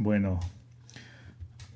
[0.00, 0.38] Bueno,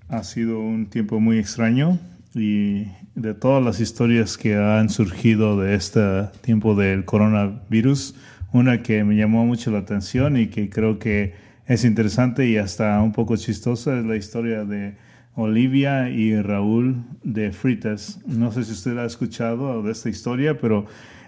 [0.09, 1.99] ha sido un tiempo muy extraño
[2.37, 2.85] y
[3.17, 8.15] de todas las historias que han surgido de este tiempo del coronavirus,
[8.53, 11.35] una que me llamó mucho la atención y que creo que
[11.67, 14.95] es interesante y hasta un poco chistosa es la historia de
[15.35, 18.21] Olivia y Raúl de Fritas.
[18.25, 20.87] No sé si usted ha escuchado de esta historia, pero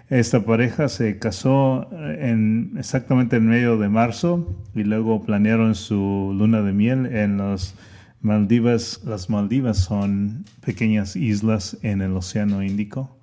[0.09, 6.61] esta pareja se casó en, exactamente en medio de marzo y luego planearon su luna
[6.61, 7.75] de miel en las
[8.21, 9.01] Maldivas.
[9.03, 13.17] Las Maldivas son pequeñas islas en el Océano Índico.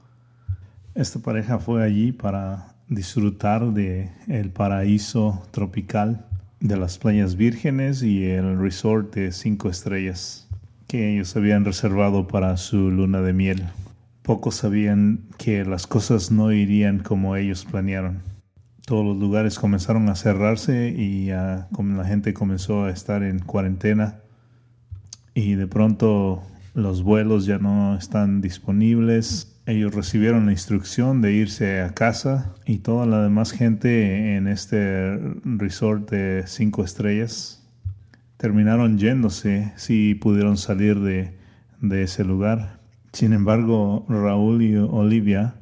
[0.94, 6.26] Esta pareja fue allí para disfrutar de el paraíso tropical
[6.60, 10.48] de las playas vírgenes y el resort de cinco estrellas
[10.88, 13.62] que ellos habían reservado para su luna de miel.
[14.22, 18.22] Pocos sabían que las cosas no irían como ellos planearon.
[18.86, 21.68] Todos los lugares comenzaron a cerrarse y la
[22.06, 24.20] gente comenzó a estar en cuarentena
[25.34, 26.42] y de pronto
[26.74, 29.60] los vuelos ya no están disponibles.
[29.66, 35.18] Ellos recibieron la instrucción de irse a casa y toda la demás gente en este
[35.44, 37.62] resort de cinco estrellas
[38.36, 42.81] terminaron yéndose si pudieron salir de ese lugar.
[43.12, 45.54] Sin embargo, Raúl y Olivia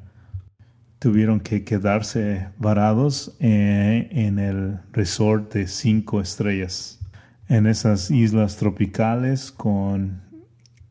[1.01, 7.01] tuvieron que quedarse varados eh, en el resort de cinco estrellas,
[7.48, 10.20] en esas islas tropicales con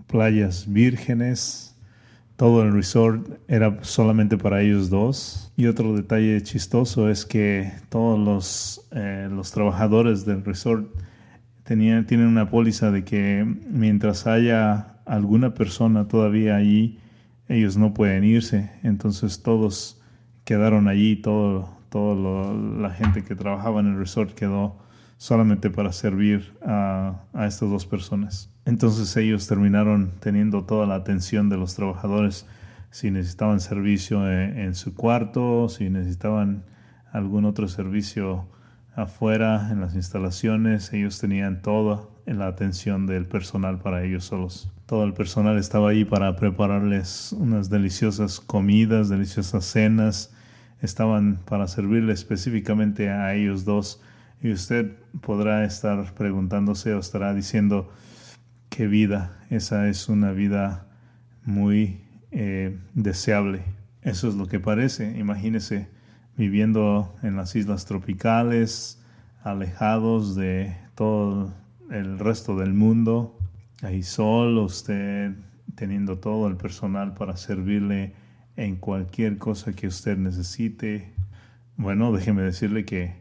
[0.08, 1.78] playas vírgenes.
[2.36, 5.54] Todo el resort era solamente para ellos dos.
[5.56, 10.88] Y otro detalle chistoso es que todos los, eh, los trabajadores del resort
[11.64, 17.00] tenían, tienen una póliza de que mientras haya alguna persona todavía allí,
[17.48, 18.72] ellos no pueden irse.
[18.84, 20.00] Entonces todos
[20.46, 24.78] quedaron allí, todo, todo la gente que trabajaba en el resort quedó
[25.18, 28.54] solamente para servir a, a estas dos personas.
[28.66, 32.46] Entonces ellos terminaron teniendo toda la atención de los trabajadores
[32.92, 36.64] si necesitaban servicio en, en su cuarto, si necesitaban
[37.12, 38.48] algún otro servicio
[38.96, 44.72] afuera en las instalaciones, ellos tenían toda la atención del personal para ellos solos.
[44.90, 50.34] Todo el personal estaba ahí para prepararles unas deliciosas comidas, deliciosas cenas.
[50.82, 54.02] Estaban para servirle específicamente a ellos dos.
[54.42, 57.92] Y usted podrá estar preguntándose o estará diciendo,
[58.70, 60.88] qué vida, esa es una vida
[61.46, 62.02] muy
[62.32, 63.62] eh, deseable.
[64.02, 65.20] Eso es lo que parece.
[65.20, 65.88] Imagínese
[66.36, 69.00] viviendo en las islas tropicales,
[69.44, 71.54] alejados de todo
[71.92, 73.39] el resto del mundo,
[73.82, 75.34] ahí solo usted
[75.76, 78.14] teniendo todo el personal para servirle
[78.56, 81.14] en cualquier cosa que usted necesite.
[81.78, 83.16] Bueno, déjeme decirle que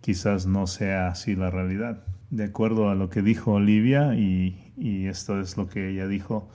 [0.00, 2.04] quizás no sea así la realidad.
[2.30, 6.48] De acuerdo a lo que dijo Olivia, y, y esto es lo que ella dijo,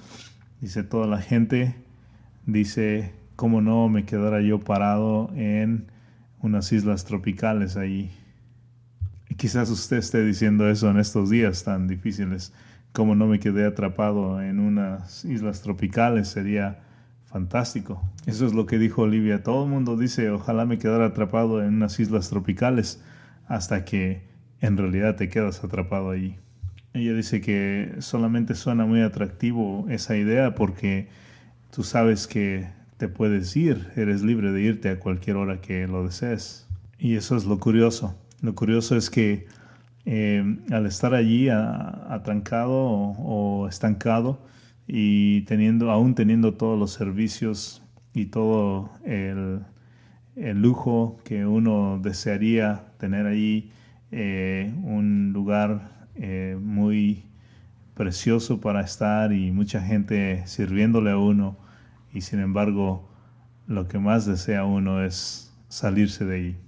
[0.61, 1.75] dice toda la gente,
[2.45, 5.91] dice, ¿cómo no me quedara yo parado en
[6.45, 8.11] unas islas tropicales ahí.
[9.35, 12.53] Quizás usted esté diciendo eso en estos días tan difíciles.
[12.95, 16.79] Como no me quedé atrapado en unas islas tropicales, sería
[17.25, 18.01] fantástico.
[18.25, 19.43] Eso es lo que dijo Olivia.
[19.43, 23.03] Todo el mundo dice, ojalá me quedara atrapado en unas islas tropicales,
[23.47, 24.21] hasta que
[24.61, 26.37] en realidad te quedas atrapado allí.
[26.93, 31.09] Ella dice que solamente suena muy atractivo esa idea porque
[31.71, 36.05] tú sabes que te puedes ir, eres libre de irte a cualquier hora que lo
[36.05, 36.65] desees.
[36.97, 38.17] Y eso es lo curioso.
[38.39, 39.47] Lo curioso es que
[40.05, 44.39] eh, al estar allí atrancado o, estancado
[44.87, 47.81] y teniendo, aún teniendo todos los servicios
[48.13, 49.61] y todo el,
[50.35, 53.71] lujo que uno desearía tener allí,
[54.11, 57.23] eh, un lugar eh, muy
[57.95, 61.57] precioso para estar y mucha gente sirviéndole a uno,
[62.13, 63.09] y sin embargo
[63.67, 66.64] lo que más desea uno es salirse de ahí.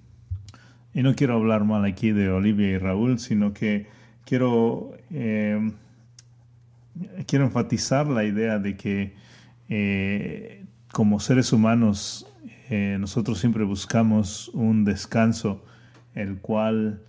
[0.97, 3.85] Y no quiero hablar mal aquí de Olivia y Raúl, sino que
[4.25, 5.71] quiero, eh,
[7.27, 9.13] quiero enfatizar la idea de que
[9.69, 12.25] eh, como seres humanos
[12.71, 15.63] eh, nosotros siempre buscamos un descanso,
[16.15, 17.03] el cual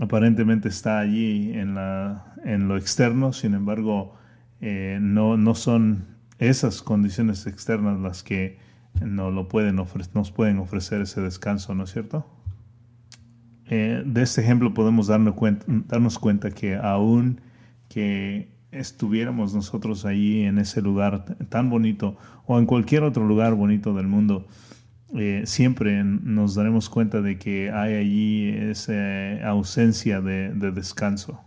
[0.00, 4.14] aparentemente está allí en, la, en lo externo, sin embargo
[4.62, 6.06] no, no son
[6.38, 8.56] esas condiciones externas las que
[9.02, 12.37] no lo pueden nos pueden ofrecer ese descanso, ¿no es cierto?
[13.70, 17.40] Eh, de este ejemplo podemos darnos cuenta, que aún
[17.88, 22.16] que estuviéramos nosotros ahí en ese lugar tan bonito
[22.46, 24.46] o en cualquier otro lugar bonito del mundo,
[25.14, 31.40] eh, siempre nos daremos cuenta de que hay allí esa ausencia de descanso.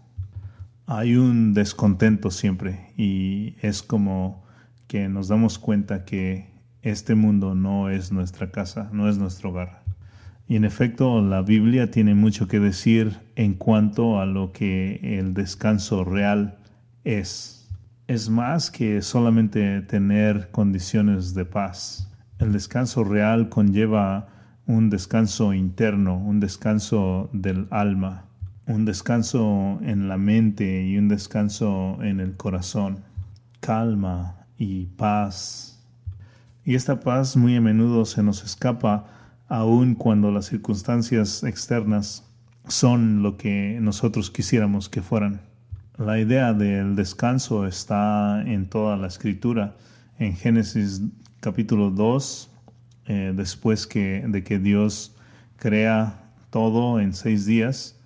[0.88, 4.44] hay un descontento siempre y es como
[4.88, 6.51] que nos damos cuenta que
[6.81, 9.80] este mundo no es nuestra casa, no es nuestro hogar.
[10.51, 15.33] Y en efecto, la Biblia tiene mucho que decir en cuanto a lo que el
[15.33, 16.57] descanso real
[17.06, 17.69] es.
[18.07, 22.12] Es más que solamente tener condiciones de paz.
[22.38, 24.27] El descanso real conlleva
[24.65, 28.25] un descanso interno, un descanso del alma
[28.68, 33.00] un descanso en la mente y un descanso en el corazón,
[33.62, 35.81] calma y paz.
[36.65, 39.20] Y esta paz muy a menudo se nos escapa
[39.51, 42.24] aun cuando las circunstancias externas
[42.69, 45.42] son lo que nosotros quisiéramos que fueran.
[45.98, 49.75] La idea del descanso está en toda la escritura.
[50.18, 51.01] En Génesis
[51.42, 52.50] capítulo 2,
[53.07, 55.18] eh, después de que Dios
[55.57, 58.00] crea todo en seis días,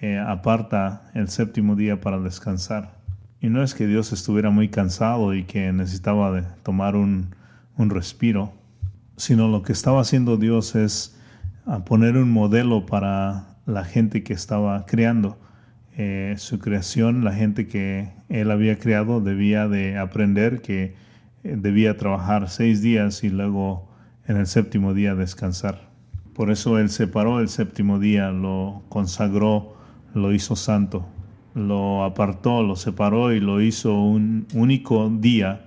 [0.00, 2.96] eh, aparta el séptimo día para descansar.
[3.40, 7.34] Y no es que Dios estuviera muy cansado y que necesitaba tomar un,
[7.76, 8.52] respiro,
[9.16, 11.16] sino lo que estaba haciendo Dios es
[11.84, 15.38] poner un modelo para la gente que estaba creando.
[15.98, 20.94] Eh, su creación, la gente que él había creado debía de aprender que
[21.42, 23.88] eh, debía trabajar seis días y luego
[24.26, 25.88] en el séptimo día descansar.
[26.34, 29.76] Por eso él separó el séptimo día, lo consagró
[30.16, 31.06] lo hizo santo,
[31.54, 35.66] lo apartó, lo separó y lo hizo un único día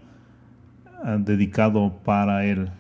[1.04, 2.72] ah, dedicado para él.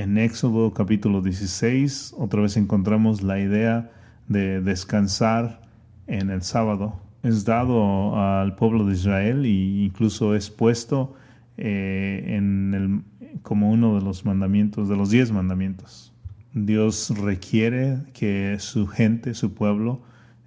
[0.00, 3.90] En Éxodo capítulo 16 otra vez encontramos la idea
[4.28, 5.60] de descansar
[6.06, 6.98] en el sábado.
[7.22, 9.50] Es dado al pueblo de Israel e
[9.84, 11.16] incluso es puesto
[11.58, 12.72] eh, en
[13.20, 16.14] el, como uno de los mandamientos, de los diez mandamientos.
[16.54, 20.00] Dios requiere que su gente, su pueblo,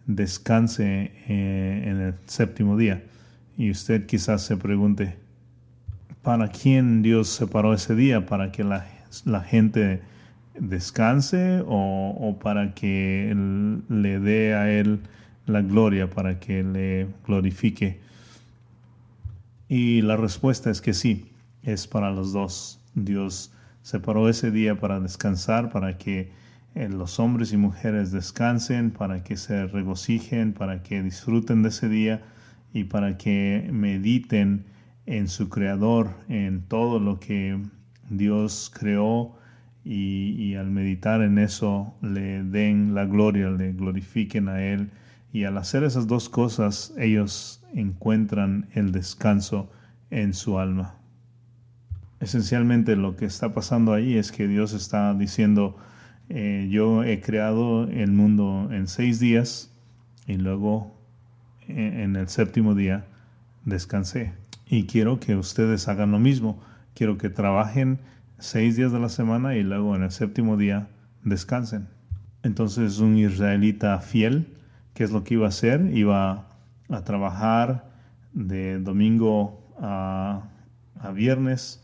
[0.08, 3.04] descanse eh, en el séptimo día.
[3.56, 5.16] Y usted quizás se pregunte,
[6.24, 8.26] ¿para quién Dios separó ese día?
[8.26, 8.88] ¿Para que la,
[9.46, 10.02] gente
[10.60, 13.36] descanse o, para que
[13.90, 15.00] le dé a Él
[15.46, 18.00] la gloria, para que le glorifique?
[19.68, 21.32] Y la respuesta es que sí,
[21.64, 22.80] es para los dos.
[22.96, 23.52] Dios
[23.82, 26.32] separó ese día para descansar, para que
[26.76, 32.24] los hombres y mujeres descansen, para que se regocijen, para que disfruten de ese día
[32.74, 34.66] y para que mediten
[35.06, 37.60] en su Creador, en todo lo que
[38.18, 39.36] Dios creó
[39.86, 44.92] y, al meditar en eso le den la gloria, le glorifiquen a Él.
[45.32, 49.70] Y al hacer esas dos cosas, ellos encuentran el descanso
[50.10, 50.96] en su alma.
[52.20, 55.76] Esencialmente lo que está pasando ahí es que Dios está diciendo,
[56.30, 59.72] eh, yo he creado el mundo en seis días
[60.28, 60.96] y luego
[61.68, 63.06] eh, en el séptimo día
[63.66, 64.34] descansé.
[64.68, 66.62] Y quiero que ustedes hagan lo mismo.
[66.94, 68.00] Quiero que trabajen
[68.38, 70.90] seis días de la semana y luego en el séptimo día
[71.24, 71.88] descansen.
[72.44, 74.58] Entonces un israelita fiel,
[74.94, 75.90] ¿qué es lo que iba a hacer?
[75.96, 76.48] Iba
[76.90, 77.90] a trabajar
[78.34, 80.44] de domingo a,
[81.00, 81.84] a viernes,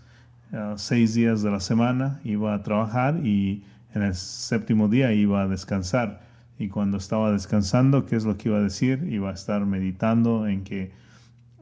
[0.75, 3.63] seis días de la semana, iba a trabajar y
[3.94, 6.21] en el séptimo día iba a descansar.
[6.57, 9.07] Y cuando estaba descansando, ¿qué es lo que iba a decir?
[9.09, 10.91] Iba a estar meditando en que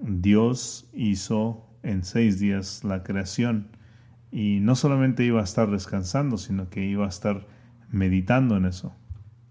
[0.02, 3.68] Dios hizo en seis días la creación.
[4.32, 7.48] Y no solamente iba a estar descansando, sino que iba a estar
[7.90, 8.94] meditando en eso.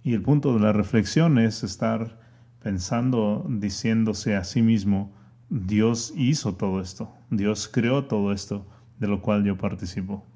[0.02, 2.21] Y el punto de la reflexión es estar
[2.62, 5.12] pensando, diciéndose a sí mismo,
[5.49, 8.66] Dios hizo todo esto, Dios creó todo esto
[8.99, 10.26] de lo cual yo participo.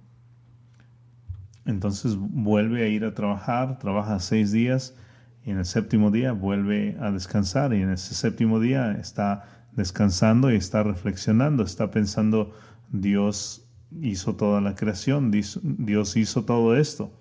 [1.65, 4.97] Entonces vuelve a ir a trabajar, trabaja seis días
[5.45, 10.51] y en el séptimo día vuelve a descansar y en ese séptimo día está descansando
[10.51, 12.53] y está reflexionando, está pensando
[12.91, 13.67] Dios
[14.01, 17.13] hizo toda la creación, Dios hizo todo esto.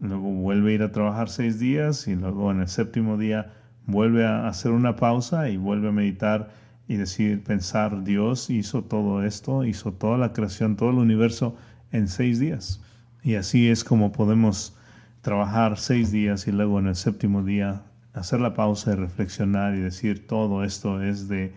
[0.00, 3.52] Luego vuelve a ir a trabajar seis días y luego en el séptimo día
[3.86, 6.50] vuelve a hacer una pausa y vuelve a meditar
[6.86, 11.56] y decir, pensar, Dios hizo todo esto, hizo toda la creación, todo el universo
[11.92, 12.82] en seis días.
[13.22, 14.76] Y así es como podemos
[15.22, 17.82] trabajar seis días y luego en el séptimo día
[18.14, 21.52] hacer la pausa y reflexionar y decir todo esto es de,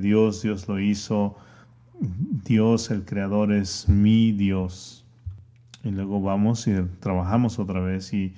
[0.00, 1.36] Dios, Dios lo hizo,
[2.00, 5.04] Dios el creador es mi Dios.
[5.84, 8.34] Y luego vamos y trabajamos otra vez y,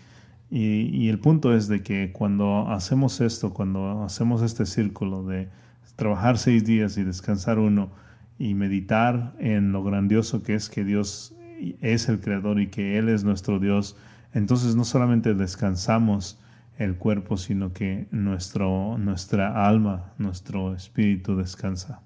[0.51, 5.49] y, el punto es de que cuando hacemos esto, cuando hacemos este círculo de
[5.97, 7.91] trabajar seis días y descansar uno
[8.39, 11.35] y meditar en lo grandioso que es que Dios
[11.81, 13.97] es el creador y que Él es nuestro Dios,
[14.33, 16.39] entonces no solamente descansamos
[16.79, 22.03] el cuerpo, sino que nuestro, nuestra alma, nuestro espíritu descansa.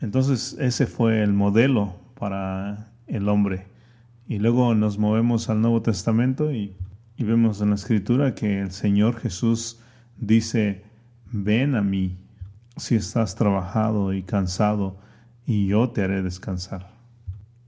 [0.00, 3.66] Entonces ese fue el modelo para el hombre.
[4.28, 6.76] Y luego nos movemos al Nuevo Testamento y,
[7.16, 9.80] y vemos en la Escritura que el Señor Jesús
[10.16, 10.84] dice,
[11.32, 12.16] ven a mí
[12.76, 14.98] si estás trabajado y cansado
[15.46, 16.92] y yo te haré descansar.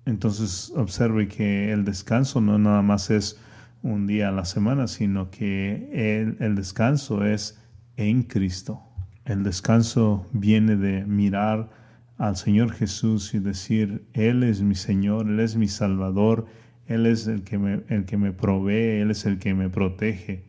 [0.06, 3.40] Entonces observe que el descanso no nada más es
[3.84, 7.60] un día a la semana, sino que el, descanso es
[7.96, 8.82] en Cristo.
[9.26, 11.68] El descanso viene de mirar
[12.16, 16.46] al Señor Jesús y decir, Él es mi Señor, Él es mi Salvador,
[16.86, 20.44] Él es el que me, el que me provee, Él es el que me protege,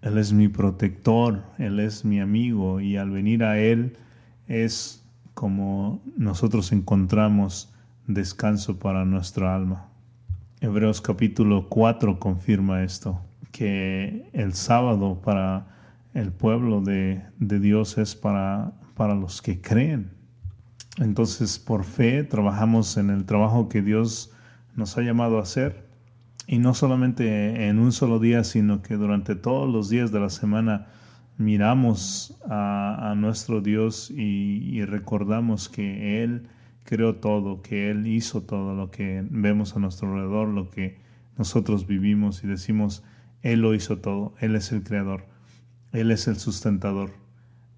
[0.00, 3.98] Él es mi protector, Él es mi amigo y al venir a Él
[4.48, 7.74] es como nosotros encontramos
[8.06, 9.89] descanso para nuestra alma.
[10.62, 13.18] Hebreos capítulo 4 confirma esto,
[13.50, 15.68] que el sábado para
[16.12, 20.10] el pueblo de, Dios es para, para los que creen.
[20.98, 24.32] Entonces, por fe trabajamos en el trabajo que Dios
[24.76, 25.88] nos ha llamado a hacer.
[26.46, 30.28] Y no solamente en un solo día, sino que durante todos los días de la
[30.28, 30.88] semana
[31.38, 36.50] miramos a, nuestro Dios y recordamos que Él
[36.90, 40.98] creó todo, que Él hizo todo lo que vemos a nuestro alrededor, lo que
[41.38, 43.04] nosotros vivimos y decimos,
[43.42, 45.28] Él lo hizo todo, Él es el creador,
[45.92, 47.12] Él es el sustentador.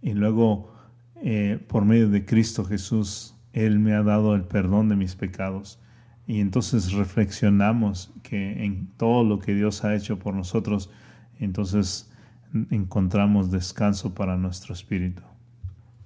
[0.01, 0.73] Y luego,
[1.17, 5.79] eh, por medio de Cristo Jesús, Él me ha dado el perdón de mis pecados.
[6.27, 10.91] Y entonces reflexionamos que en todo lo que Dios ha hecho por nosotros,
[11.39, 12.11] entonces
[12.71, 15.23] encontramos descanso para nuestro espíritu.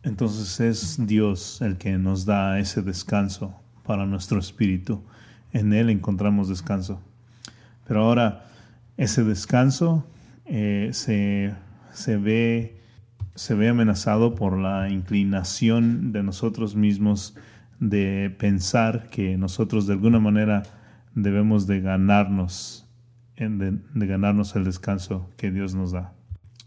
[0.06, 5.02] Entonces es Dios el que nos da ese descanso para nuestro espíritu.
[5.52, 7.02] En Él encontramos descanso.
[7.88, 8.44] Pero ahora
[8.96, 10.06] ese descanso
[10.44, 11.54] eh, se,
[11.92, 12.80] se, ve,
[13.34, 17.36] se ve amenazado por la inclinación de nosotros mismos
[17.80, 20.62] de pensar que nosotros de alguna manera
[21.16, 22.88] debemos de ganarnos,
[23.36, 26.15] de ganarnos el descanso que Dios nos da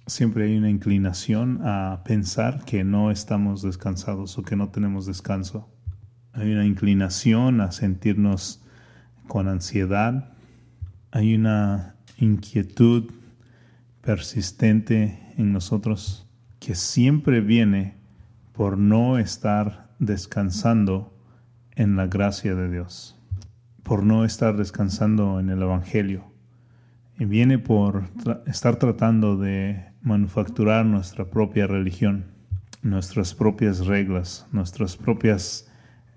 [0.10, 5.70] siempre hay una inclinación a pensar que no estamos descansados o que no tenemos descanso.
[6.34, 8.64] Hay una inclinación a sentirnos
[9.28, 10.34] con ansiedad.
[11.12, 13.12] Hay una inquietud
[14.02, 16.28] persistente en nosotros
[16.60, 17.96] que siempre viene
[18.54, 21.16] por no estar descansando
[21.76, 23.18] en la gracia de Dios,
[23.84, 26.26] por no estar descansando en el Evangelio.
[27.18, 28.10] Y viene por
[28.48, 32.26] estar tratando de manufacturar nuestra propia religión,
[32.82, 35.70] nuestras propias reglas, nuestras propias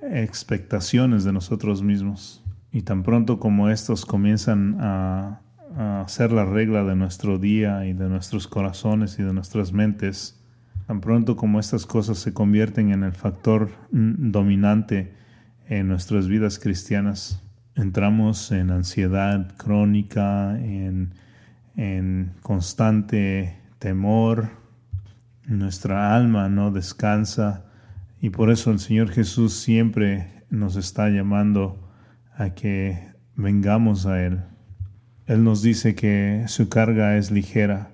[0.03, 2.45] expectaciones de nosotros mismos.
[2.73, 5.41] Y tan pronto como estos comienzan a,
[5.77, 10.41] a ser la regla de nuestro día y de nuestros corazones y de nuestras mentes,
[10.87, 15.15] tan pronto como estas cosas se convierten en el factor dominante
[15.69, 17.43] en nuestras vidas cristianas,
[17.77, 21.15] entramos en ansiedad crónica, en,
[21.77, 24.49] en constante temor,
[25.45, 27.65] nuestra alma no descansa
[28.21, 31.91] y por eso el Señor Jesús siempre nos está llamando
[32.37, 34.41] a que vengamos a Él.
[35.27, 37.91] Él nos dice que su carga es ligera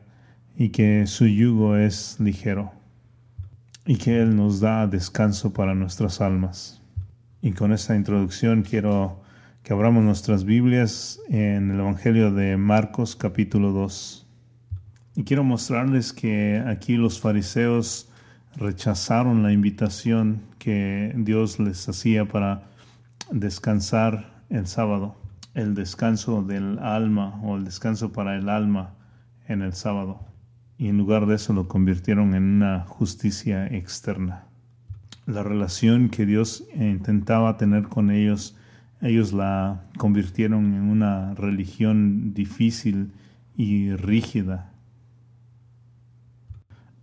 [0.58, 2.70] y que su yugo es ligero
[3.86, 6.82] y que Él nos da descanso para nuestras almas.
[7.40, 9.22] Y con esta introducción quiero
[9.62, 14.27] que abramos nuestras Biblias en el Evangelio de Marcos capítulo 2.
[15.18, 18.08] Y quiero mostrarles que aquí los fariseos
[18.54, 22.68] rechazaron la invitación que Dios les hacía para
[23.32, 25.16] descansar el sábado,
[25.54, 28.94] el descanso del alma o el descanso para el alma
[29.48, 30.20] en el sábado.
[30.78, 34.44] Y en lugar de eso lo convirtieron en una justicia externa.
[35.26, 38.56] La relación que Dios intentaba tener con ellos,
[39.00, 43.10] ellos la convirtieron en una religión difícil
[43.56, 44.70] y rígida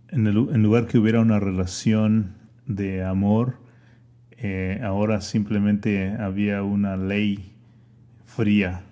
[0.08, 2.34] en, lugar que hubiera una relación
[2.66, 3.58] de amor,
[4.32, 7.52] eh, ahora simplemente había una ley
[8.24, 8.82] fría.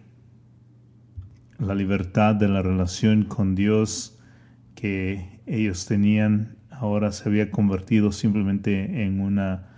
[1.59, 4.19] La libertad de la relación con Dios
[4.75, 9.69] que ellos tenían ahora se había convertido simplemente en una,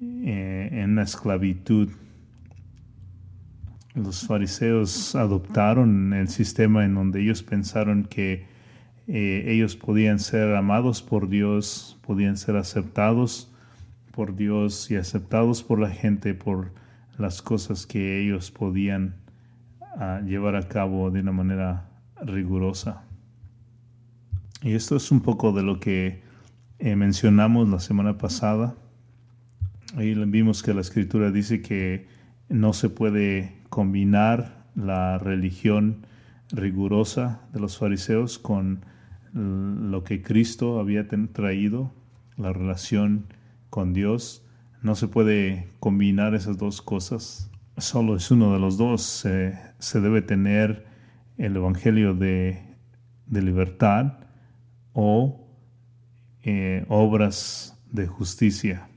[0.00, 1.90] eh, en una esclavitud.
[3.94, 8.53] Los fariseos adoptaron el sistema en donde ellos pensaron que
[9.06, 13.52] eh, ellos podían ser amados por Dios, podían ser aceptados
[14.12, 16.72] por Dios y aceptados por la gente por
[17.18, 19.16] las cosas que ellos podían
[19.98, 21.90] ah, llevar a cabo de una manera
[22.22, 23.04] rigurosa.
[24.62, 26.22] Y esto es un poco de lo que
[26.78, 28.74] eh, mencionamos la semana pasada.
[29.96, 32.08] Ahí vimos que la escritura dice que
[32.48, 36.06] no se puede combinar la religión
[36.50, 38.84] rigurosa de los fariseos con
[39.34, 41.92] lo que Cristo había traído,
[42.36, 43.26] la relación
[43.68, 44.46] con Dios.
[44.82, 47.50] No se puede combinar esas dos cosas.
[47.76, 49.02] Solo es uno de los dos.
[49.02, 50.86] se debe tener
[51.38, 52.62] el Evangelio de,
[53.28, 54.18] libertad
[54.92, 55.48] o
[56.42, 58.88] eh, obras de justicia,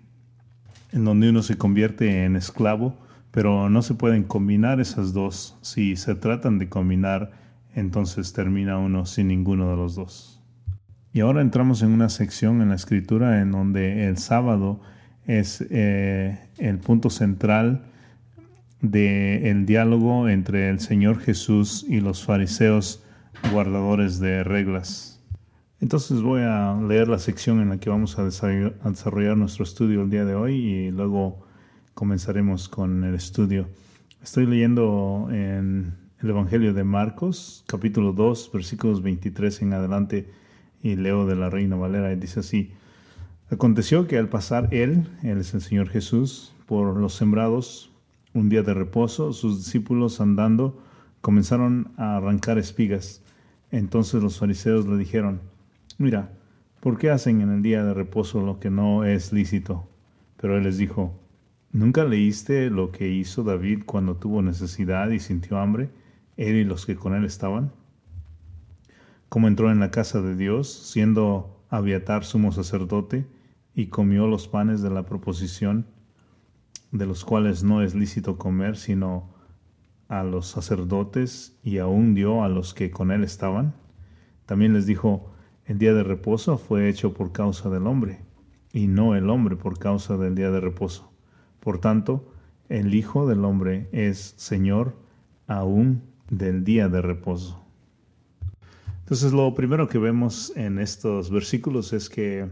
[0.91, 2.95] en donde uno se convierte en esclavo,
[3.31, 5.57] pero no se pueden combinar esas dos.
[5.61, 7.31] Si se tratan de combinar,
[7.77, 10.41] entonces termina uno sin ninguno de los dos.
[11.13, 14.81] Y ahora entramos en una sección en la escritura en donde el sábado
[15.27, 17.85] es eh, el punto central
[18.81, 23.03] del diálogo entre el Señor Jesús y los fariseos
[23.51, 25.23] guardadores de reglas.
[25.79, 30.09] Entonces voy a leer la sección en la que vamos a desarrollar nuestro estudio el
[30.09, 31.45] día de hoy y luego
[31.93, 33.67] comenzaremos con el estudio.
[34.23, 40.27] Estoy leyendo en el Evangelio de Marcos, capítulo 2, versículos 23 en adelante,
[40.81, 42.71] y leo de la Reina Valera, y dice así,
[43.51, 47.91] Aconteció que al pasar él, él es el Señor Jesús, por los sembrados,
[48.33, 50.81] un día de reposo, sus discípulos andando
[51.21, 53.21] comenzaron a arrancar espigas.
[53.71, 55.41] Entonces los fariseos le dijeron,
[55.99, 56.33] mira,
[56.79, 59.87] ¿por qué hacen en el día de reposo lo que no es lícito?
[60.37, 61.13] Pero él les dijo,
[61.71, 65.89] ¿nunca leíste lo que hizo David cuando tuvo necesidad y sintió hambre,
[66.37, 67.71] él y los que con él estaban?
[69.29, 73.27] Cómo entró en la casa de Dios, siendo Abiatar sumo sacerdote,
[73.75, 75.85] y comió los panes de la proposición,
[76.91, 79.29] de los cuales no es lícito comer sino
[80.07, 83.75] a los sacerdotes y aún dio a los que con él estaban.
[84.45, 85.33] También les dijo,
[85.65, 88.21] el día de reposo fue hecho por causa del hombre,
[88.71, 91.11] y no el hombre por causa del día de reposo.
[91.59, 92.31] Por tanto,
[92.69, 94.95] el Hijo del Hombre es Señor
[95.47, 97.63] aún del día de reposo.
[98.99, 102.49] Entonces, lo primero que vemos en estos versículos es que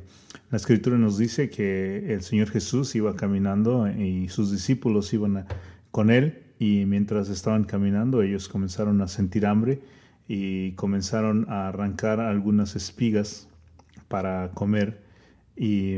[0.52, 5.46] la escritura nos dice que el Señor Jesús iba caminando y sus discípulos iban
[5.92, 9.82] con él y mientras estaban caminando ellos comenzaron a sentir hambre
[10.28, 13.50] y comenzaron a arrancar algunas espigas
[14.08, 15.04] para comer
[15.58, 15.98] y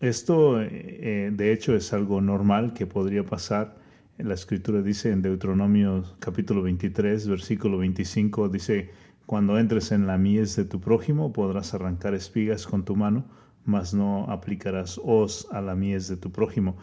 [0.00, 3.76] esto eh, de hecho es algo normal que podría pasar.
[4.18, 8.90] La escritura dice en Deuteronomio capítulo 23 versículo 25 dice
[9.26, 13.26] cuando entres en la mies de tu prójimo podrás arrancar espigas con tu mano
[13.66, 16.78] mas no aplicarás os a la mies de tu prójimo.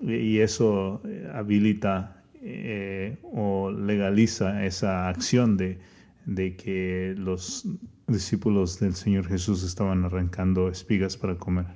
[0.00, 5.80] Y eso eh, habilita eh, o legaliza esa acción de,
[6.26, 7.66] de que los
[8.06, 11.66] discípulos del Señor Jesús estaban arrancando espigas para comer.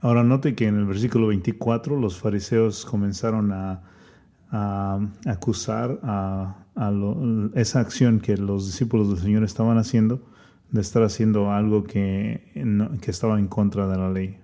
[0.00, 3.82] Ahora note que en el versículo 24 los fariseos comenzaron a,
[4.50, 6.56] acusar a,
[7.54, 10.22] esa acción que los discípulos del Señor estaban haciendo
[10.70, 12.52] de estar haciendo algo que,
[13.00, 14.38] que estaba en contra de la ley.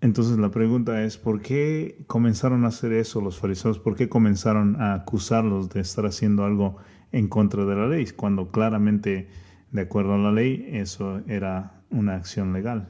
[0.00, 3.78] Entonces la pregunta es, ¿por qué comenzaron a hacer eso los fariseos?
[3.78, 6.76] ¿Por qué comenzaron a acusarlos de estar haciendo algo
[7.12, 8.06] en contra de la ley?
[8.16, 9.28] Cuando claramente,
[9.70, 12.88] de acuerdo a la ley, eso era una acción legal.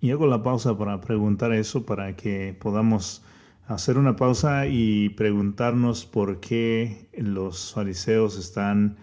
[0.00, 3.22] Y hago la pausa para preguntar eso, para que podamos
[3.68, 8.96] hacer una pausa y preguntarnos por qué los fariseos están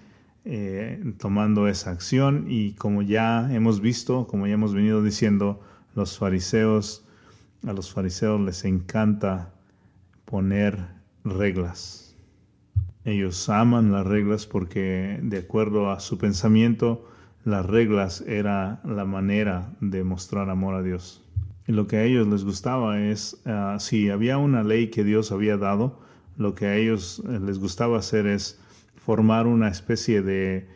[0.43, 5.61] eh, tomando esa acción y como ya hemos visto, como ya hemos venido diciendo,
[5.93, 7.05] los fariseos,
[7.65, 9.53] a los fariseos les encanta
[10.25, 10.83] poner
[11.23, 12.15] reglas.
[13.03, 17.07] Ellos aman las reglas porque de acuerdo a su pensamiento,
[17.43, 21.24] las reglas era la manera de mostrar amor a Dios.
[21.67, 25.57] Lo que a ellos les gustaba es, ah, si había una ley que Dios había
[25.57, 25.99] dado,
[26.37, 28.59] lo que a ellos eh, les gustaba hacer es
[28.95, 30.67] formar una especie de,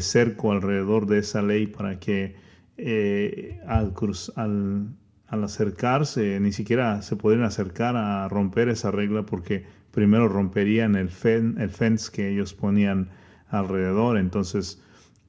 [0.00, 2.36] cerco alrededor de esa ley para que
[2.76, 3.94] eh, al,
[4.36, 11.10] al, acercarse ni siquiera se pudieran acercar a romper esa regla porque primero romperían el,
[11.24, 13.10] el fence que ellos ponían
[13.48, 14.18] alrededor.
[14.18, 14.82] Entonces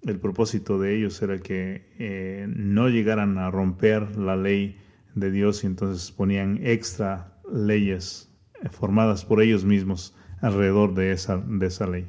[0.06, 4.78] el propósito de ellos era que eh, no llegaran a romper la ley
[5.16, 8.30] de Dios y entonces ponían extra leyes
[8.72, 12.08] formadas por ellos mismos alrededor de esa, de esa ley.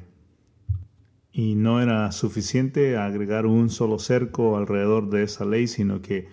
[1.31, 6.27] Y no era suficiente agregar un solo cerco alrededor de esa ley, sino que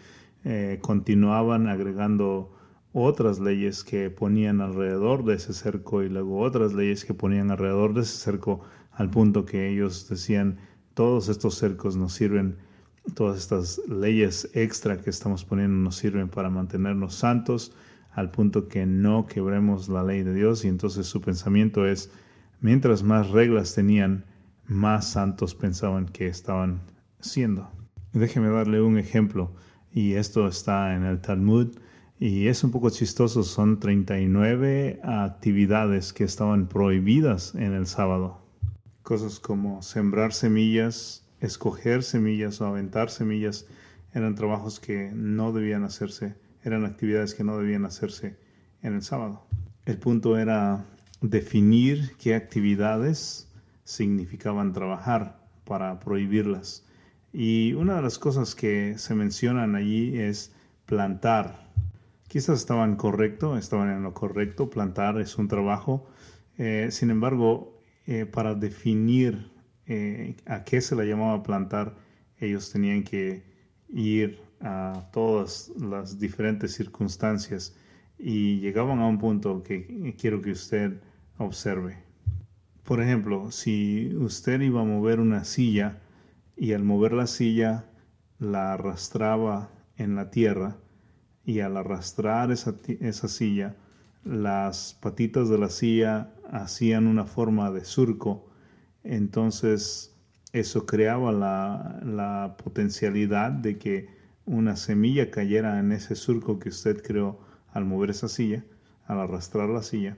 [0.44, 2.52] eh, continuaban agregando
[2.92, 7.94] otras leyes que ponían alrededor de ese cerco y luego otras leyes que ponían alrededor
[7.94, 8.60] de ese cerco
[8.92, 10.58] al punto que ellos decían
[10.94, 12.56] todos estos cercos nos sirven
[13.14, 17.72] todas estas leyes extra que estamos poniendo nos sirven para mantenernos santos
[18.12, 22.10] al punto que no quebremos la ley de Dios y entonces su pensamiento es,
[22.60, 24.24] mientras más reglas tenían,
[24.66, 26.80] más santos pensaban que estaban
[27.20, 27.70] siendo.
[28.12, 29.52] Déjeme darle un ejemplo
[29.92, 31.76] y esto está en el Talmud
[32.18, 38.38] y es un poco chistoso, son 39 actividades que estaban prohibidas en el sábado.
[39.02, 43.66] Cosas como sembrar semillas, escoger semillas o aventar semillas
[44.14, 48.36] eran trabajos que no debían hacerse, eran actividades que no debían hacerse
[48.82, 49.46] en el sábado.
[49.84, 50.84] El punto era
[51.20, 53.48] definir qué actividades
[53.84, 56.84] significaban trabajar para prohibirlas.
[57.32, 60.52] Y una de las cosas que se mencionan allí es
[60.86, 61.68] plantar.
[62.28, 66.06] Quizás estaban correcto, estaban en lo correcto, plantar es un trabajo.
[66.58, 69.50] Eh, sin embargo, eh, para definir
[69.88, 71.96] eh, a qué se la llamaba plantar,
[72.38, 73.42] ellos tenían que
[73.88, 77.74] ir a todas las diferentes circunstancias
[78.18, 81.00] y llegaban a un punto que quiero que usted
[81.38, 81.96] observe.
[82.84, 86.00] Por ejemplo, si usted iba a mover una silla
[86.56, 87.86] y al mover la silla
[88.38, 90.76] la arrastraba en la tierra
[91.44, 93.76] y al arrastrar esa, esa silla,
[94.24, 98.47] las patitas de la silla hacían una forma de surco
[99.08, 100.14] entonces
[100.52, 104.08] eso creaba la, potencialidad de que
[104.44, 107.40] una semilla cayera en ese surco que usted creó
[107.72, 108.64] al mover esa silla,
[109.06, 110.16] al arrastrar la silla,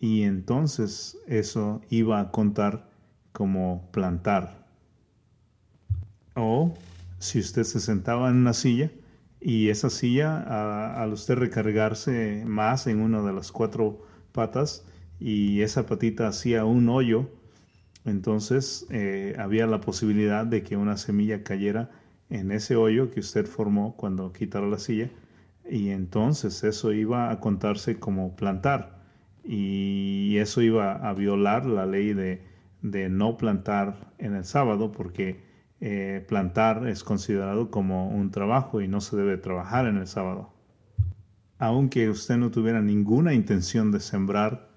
[0.00, 2.90] y entonces eso iba a contar
[3.32, 4.66] como plantar.
[6.34, 6.74] O
[7.18, 8.90] si usted se sentaba en una silla
[9.40, 14.02] y esa silla, al usted recargarse más en una de las cuatro
[14.32, 14.84] patas
[15.18, 17.28] y esa patita hacía un hoyo
[18.04, 21.90] entonces eh, había la posibilidad de que una semilla cayera
[22.30, 25.10] en ese hoyo que usted formó cuando quitara la silla
[25.68, 28.98] y entonces eso iba a contarse como plantar
[29.44, 32.42] y eso iba a violar la ley de,
[32.82, 35.42] no plantar en el sábado porque
[35.80, 40.52] eh, plantar es considerado como un trabajo y no se debe trabajar en el sábado.
[41.58, 44.68] Aunque usted no tuviera ninguna intención de sembrar,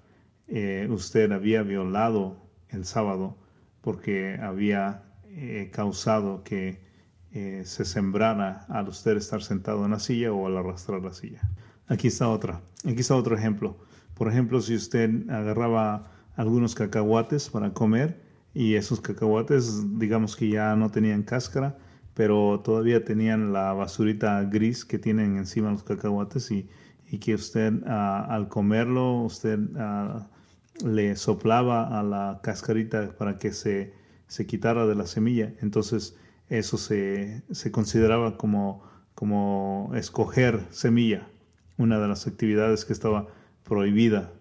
[0.48, 2.41] eh, usted había violado
[2.72, 3.36] el sábado
[3.80, 6.80] porque había eh, causado que
[7.32, 11.40] eh, se sembrara al usted estar sentado en la silla o al arrastrar la silla.
[11.88, 12.60] Aquí está otra.
[12.84, 13.76] Aquí está otro ejemplo.
[14.14, 18.22] Por ejemplo, si usted agarraba algunos cacahuates para comer
[18.54, 21.76] y esos cacahuates, digamos que ya no tenían cáscara,
[22.14, 26.68] pero todavía tenían la basurita gris que tienen encima los cacahuates y,
[27.20, 30.28] que usted ah, al comerlo, usted ah,
[30.84, 33.94] le soplaba a la cascarita para que se,
[34.26, 35.52] se quitara de la semilla.
[35.60, 36.16] Entonces
[36.48, 38.82] eso se, se consideraba como,
[39.14, 41.28] como escoger semilla,
[41.76, 43.28] una de las actividades que estaba
[43.64, 44.32] prohibida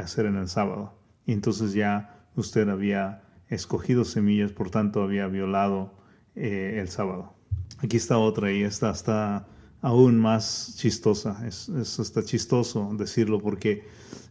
[0.00, 0.98] hacer en el sábado.
[1.26, 5.94] Y entonces ya usted había escogido semillas, por tanto había violado
[6.34, 7.34] eh, el sábado.
[7.78, 9.46] Aquí está otra y esta está
[9.80, 11.46] aún más chistosa.
[11.46, 13.86] Es, está chistoso decirlo porque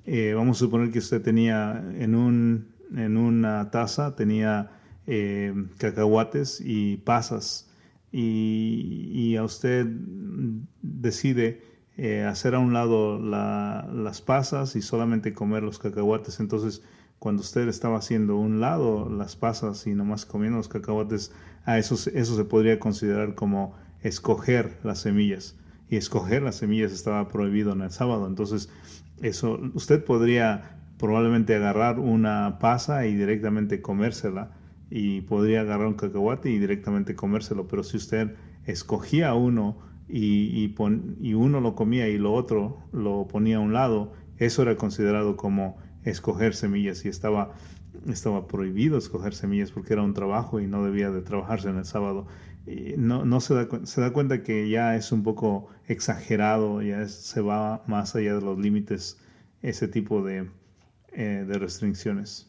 [0.05, 4.71] eh, vamos a suponer que usted tenía en, un, en una taza, tenía
[5.07, 7.69] eh, cacahuates y pasas
[8.13, 9.87] y, a usted
[10.81, 11.63] decide
[11.97, 16.39] eh, hacer a un lado las pasas y solamente comer los cacahuates.
[16.39, 16.83] Entonces,
[17.17, 21.31] cuando usted estaba haciendo un lado las pasas y nomás comiendo los cacahuates,
[21.65, 25.55] a eso, eso se podría considerar como escoger las semillas.
[25.89, 28.27] Y escoger las semillas estaba prohibido en el sábado.
[28.27, 28.69] Entonces,
[29.21, 34.51] eso, usted podría probablemente agarrar una pasa y directamente comérsela.
[34.89, 37.67] Y podría agarrar un cacahuate y directamente comérselo.
[37.67, 40.73] Pero si usted escogía uno y,
[41.19, 45.35] y, uno lo comía y lo otro lo ponía a un lado, eso era considerado
[45.35, 47.53] como escoger semillas y estaba
[48.07, 51.85] estaba prohibido escoger semillas porque era un trabajo y no debía de trabajarse en el
[51.85, 52.27] sábado.
[52.97, 57.41] No, no se, da, se da cuenta que ya es un poco exagerado, ya se
[57.41, 59.19] va más allá de los límites
[59.61, 60.49] ese tipo de,
[61.11, 62.47] eh, de restricciones.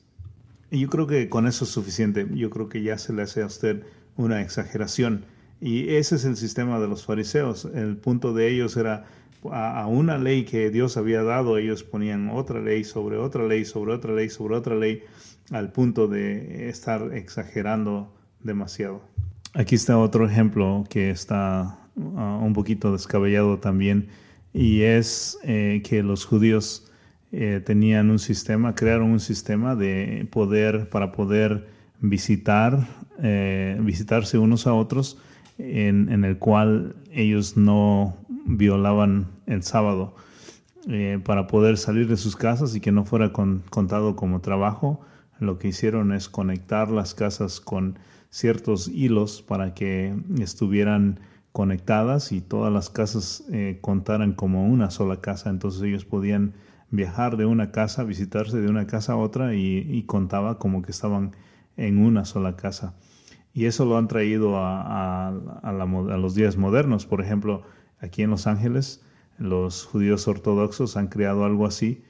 [0.71, 2.27] Y yo creo que con eso es suficiente.
[2.33, 3.85] Yo creo que ya se le hace a usted
[4.17, 5.25] una exageración.
[5.61, 7.65] Y ese es el sistema de los fariseos.
[7.65, 9.05] El punto de ellos era
[9.51, 13.93] a, una ley que Dios había dado, ellos ponían otra ley sobre otra ley, sobre
[13.93, 15.03] otra ley, sobre otra ley,
[15.51, 19.03] al punto de estar exagerando demasiado.
[19.57, 22.01] Aquí está otro ejemplo que está uh,
[22.45, 24.09] un poquito descabellado también
[24.53, 26.91] y es eh, que los judíos
[27.31, 31.69] eh, tenían un sistema, crearon un sistema de poder para poder
[32.01, 32.89] visitar,
[33.23, 35.19] eh, visitarse unos a otros
[35.59, 40.17] en, el cual ellos no violaban el sábado
[41.23, 45.01] para poder salir de sus casas y que no fuera contado como trabajo.
[45.39, 47.99] Lo que hicieron es conectar las casas con
[48.35, 51.21] ciertos hilos para que estuvieran
[51.53, 55.51] conectadas y todas las casas eh, contaran como una sola casa.
[55.51, 56.55] Entonces ellos podían
[56.91, 61.31] viajar de una casa, visitarse de una casa a otra y, contaba como que estaban
[61.77, 62.97] en una sola casa.
[63.53, 65.33] Y eso lo han traído a,
[66.19, 67.07] los días modernos.
[67.07, 67.63] Por ejemplo,
[68.01, 69.05] aquí en Los Ángeles,
[69.39, 72.03] los judíos ortodoxos han creado algo así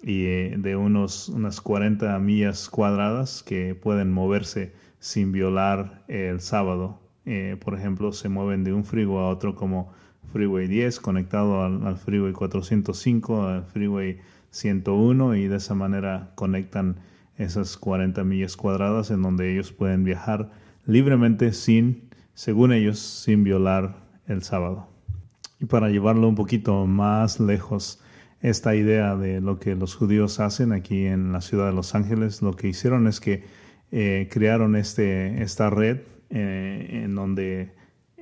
[0.00, 7.02] y eh, de unos, unas 40 millas cuadradas que pueden moverse sin violar el sábado
[7.24, 9.92] eh, por ejemplo, se mueven de un freeway a otro como
[10.32, 14.18] Freeway 10 conectado al, Freeway 405, al Freeway
[14.50, 16.96] 101 y de esa manera conectan
[17.36, 20.50] esas 40 millas cuadradas en donde ellos pueden viajar
[20.86, 24.88] libremente sin, según ellos, sin violar el sábado.
[25.60, 28.00] Y para llevarlo un poquito más lejos,
[28.40, 32.42] esta idea de lo que los judíos hacen aquí en la ciudad de Los Ángeles,
[32.42, 33.44] lo que hicieron es que
[33.92, 35.98] eh, crearon este, esta red
[36.30, 37.72] eh, en donde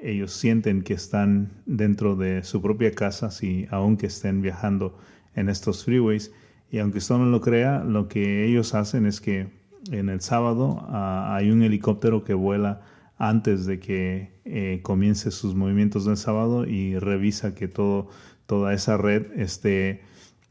[0.03, 4.99] ellos sienten que están dentro de su propia casa, si aunque estén viajando
[5.35, 6.33] en estos freeways.
[6.71, 9.49] Y aunque usted no lo crea, lo que ellos hacen es que
[9.91, 12.83] en el sábado ah, hay un helicóptero que vuela
[13.19, 18.09] antes de que eh, comience sus movimientos del sábado y revisa que todo,
[18.47, 20.03] toda esa red esté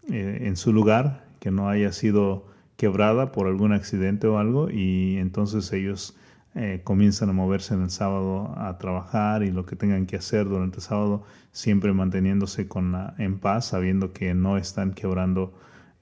[0.09, 2.48] eh, en su lugar, que no haya sido
[2.79, 6.17] quebrada por algún accidente o algo, y entonces ellos
[6.55, 10.47] eh, comienzan a moverse en el sábado a trabajar y lo que tengan que hacer
[10.47, 15.53] durante el sábado, siempre manteniéndose con en paz, sabiendo que no están quebrando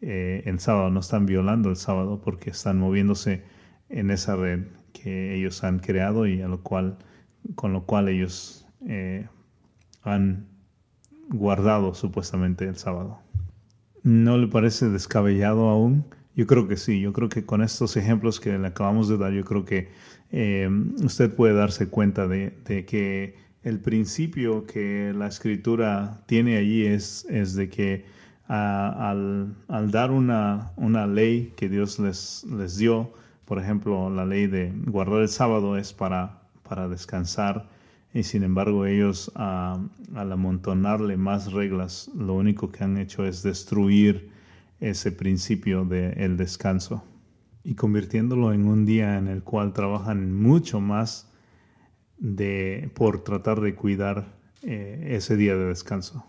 [0.01, 3.41] eh, el sábado, no están violando el sábado porque están moviéndose
[3.89, 6.99] en esa red que ellos han creado y a lo cual,
[7.55, 9.27] con lo cual ellos eh,
[10.03, 10.45] han
[11.29, 13.17] guardado supuestamente el sábado.
[14.03, 16.05] ¿No le parece descabellado aún?
[16.37, 19.33] Yo creo que sí, yo creo que con estos ejemplos que le acabamos de dar,
[19.33, 19.89] yo creo que
[20.31, 20.69] eh,
[21.03, 27.55] usted puede darse cuenta de, que el principio que la escritura tiene allí es, es
[27.55, 28.05] de que
[28.47, 29.55] al,
[29.89, 33.11] dar una, una, ley que Dios les, les dio,
[33.45, 37.67] por ejemplo, la ley de guardar el sábado es para, para descansar
[38.13, 44.36] y sin embargo ellos al amontonarle más reglas, lo único que han hecho es destruir
[44.79, 47.03] ese principio del descanso
[47.63, 51.29] y convirtiéndolo en un día en el cual trabajan mucho más
[52.17, 56.25] de, por tratar de cuidar eh, ese día de descanso.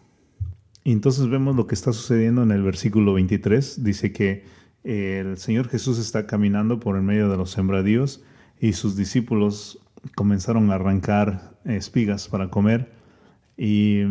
[0.84, 3.84] Y entonces vemos lo que está sucediendo en el versículo 23.
[3.84, 4.44] Dice que
[4.84, 8.24] eh, el Señor Jesús está caminando por el medio de los sembradíos
[8.58, 9.78] y sus discípulos
[10.14, 12.92] comenzaron a arrancar espigas para comer.
[13.56, 14.02] Y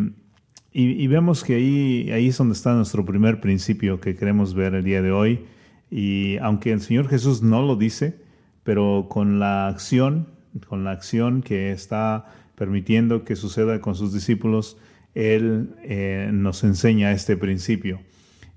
[0.80, 4.84] y, vemos que ahí, ahí es donde está nuestro primer principio que queremos ver el
[4.84, 5.44] día de hoy.
[5.90, 8.20] Y aunque el Señor Jesús no lo dice,
[8.62, 10.28] pero con la acción,
[10.68, 14.78] con la acción que está permitiendo que suceda con sus discípulos,
[15.16, 18.00] Él eh, nos enseña este principio.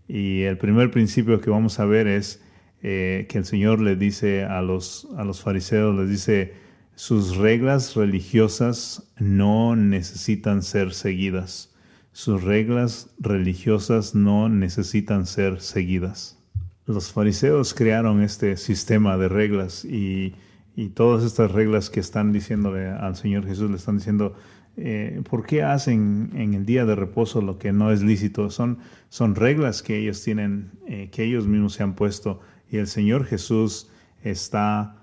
[0.07, 2.43] Y el primer principio que vamos a ver es
[2.83, 6.53] eh, que el Señor le dice a los, a los fariseos, les dice,
[6.97, 11.70] sus reglas religiosas no necesitan ser seguidas
[12.13, 16.39] sus reglas religiosas no necesitan ser seguidas.
[16.87, 20.35] Los fariseos crearon este sistema de reglas y,
[20.95, 24.35] todas estas reglas que están diciéndole al Señor Jesús, le están diciendo,
[24.79, 28.49] eh, ¿por qué hacen en el día de reposo lo que no es lícito?
[28.49, 28.79] Son,
[29.11, 33.27] son reglas que ellos tienen, eh, que ellos mismos se han puesto y el Señor
[33.27, 33.91] Jesús
[34.23, 34.97] está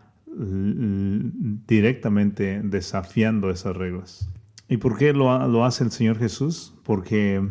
[1.67, 4.29] directamente desafiando esas reglas.
[4.69, 6.73] ¿Y por qué lo, lo hace el Señor Jesús?
[6.83, 7.47] Porque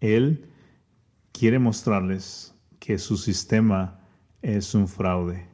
[0.00, 0.46] Él
[1.32, 4.00] quiere mostrarles que su sistema
[4.42, 5.46] es un fraude.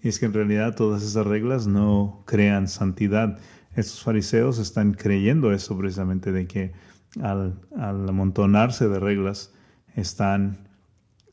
[0.00, 3.38] Y es que en realidad todas esas reglas no crean santidad.
[3.74, 6.72] Estos fariseos están creyendo eso precisamente de que
[7.20, 9.52] al, al amontonarse de reglas
[9.94, 10.68] están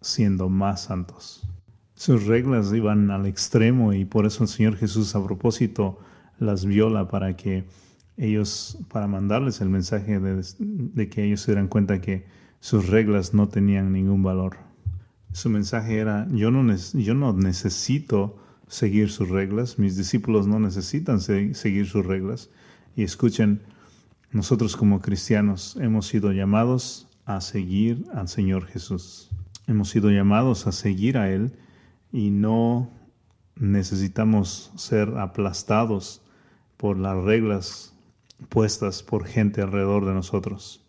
[0.01, 1.47] siendo más santos.
[1.95, 5.99] Sus reglas iban al extremo y por eso el Señor Jesús a propósito
[6.37, 7.65] las viola para que
[8.19, 12.25] ellos, para mandarles el mensaje de, que ellos se dieran cuenta que
[12.59, 14.57] sus reglas no tenían ningún valor.
[15.31, 21.21] Su mensaje era, yo no, yo no necesito seguir sus reglas, mis discípulos no necesitan
[21.21, 22.49] seguir sus reglas.
[22.95, 23.61] Y escuchen,
[24.31, 29.29] nosotros como cristianos hemos sido llamados a seguir al Señor Jesús.
[29.65, 31.53] Hemos sido llamados a seguir a Él
[32.11, 32.91] y no
[33.55, 36.21] necesitamos ser aplastados
[36.75, 37.93] por las reglas
[38.47, 40.85] puestas por gente alrededor de nosotros.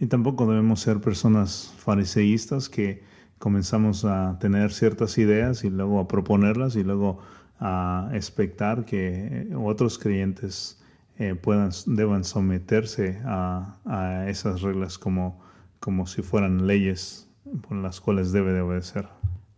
[0.00, 3.02] Y tampoco debemos ser personas fariseístas que
[3.38, 7.18] comenzamos a tener ciertas ideas y luego a proponerlas y luego
[7.60, 10.80] a expectar que otros creyentes
[11.18, 15.40] eh, puedan, deban someterse a, a, esas reglas como,
[15.80, 17.28] como si fueran leyes
[17.66, 19.08] por las cuales debe de obedecer.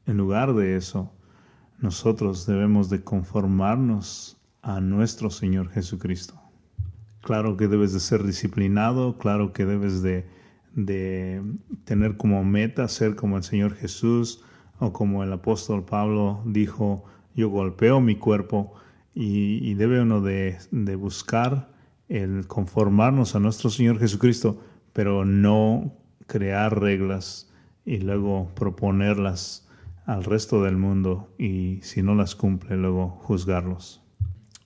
[0.06, 1.12] En lugar de eso,
[1.78, 6.39] nosotros debemos de conformarnos a nuestro Señor Jesucristo.
[7.20, 10.26] Claro que debes de ser disciplinado, claro que debes de,
[10.74, 11.42] de
[11.84, 14.42] tener como meta ser como el Señor Jesús
[14.78, 17.04] o como el apóstol Pablo dijo,
[17.34, 18.72] yo golpeo mi cuerpo
[19.14, 21.70] y, debe uno de, de, buscar
[22.08, 25.92] el conformarnos a nuestro Señor Jesucristo, pero no
[26.26, 27.52] crear reglas
[27.84, 29.68] y luego proponerlas
[30.06, 34.02] al resto del mundo y si no las cumple luego juzgarlos.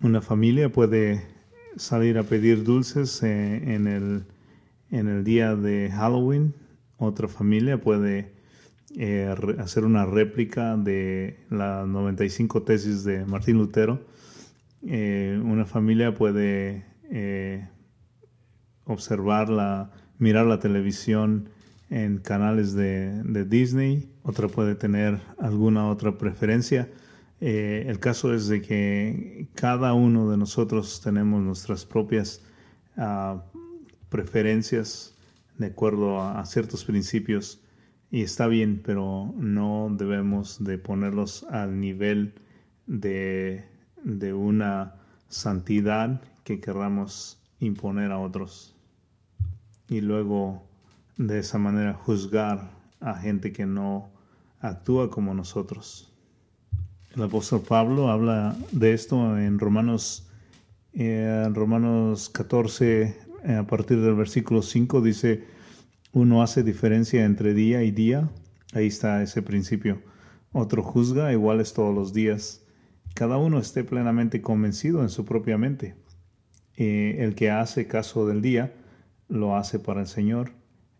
[0.01, 1.34] Una familia puede
[1.77, 4.25] salir a pedir dulces eh, en, el,
[4.91, 6.55] en el día de Halloween.
[6.99, 8.33] Otra familia puede
[8.97, 14.01] eh, hacer una réplica de las 95 tesis de Martín Lutero.
[14.87, 16.85] Eh, una familia puede
[18.85, 21.49] observar la, mirar la televisión
[21.91, 26.89] en canales de, de, Disney, otra puede tener alguna otra preferencia.
[27.41, 32.43] Eh, el caso es de que cada uno de nosotros tenemos nuestras propias
[32.97, 33.41] uh,
[34.09, 35.17] preferencias
[35.59, 37.61] de acuerdo a, a, ciertos principios
[38.11, 42.35] y está bien, pero no debemos de ponerlos al nivel
[42.87, 43.65] de,
[44.05, 44.95] de una
[45.29, 48.77] santidad que querramos imponer a otros.
[49.89, 50.63] Y luego
[51.17, 52.71] de esa manera juzgar
[53.01, 54.11] a gente que no
[54.61, 56.14] actúa como nosotros.
[57.17, 60.29] El apóstol Pablo habla de esto en Romanos,
[60.95, 65.45] eh, Romanos 14, eh, a partir del versículo 5, dice,
[66.13, 68.29] uno hace diferencia entre día y día,
[68.73, 70.03] ahí está ese principio.
[70.51, 72.65] Otro juzga iguales todos los días.
[73.15, 75.95] Cada uno esté plenamente convencido en su propia mente.
[76.77, 78.75] Eh, el que hace caso del día,
[79.29, 80.51] lo hace para el Señor,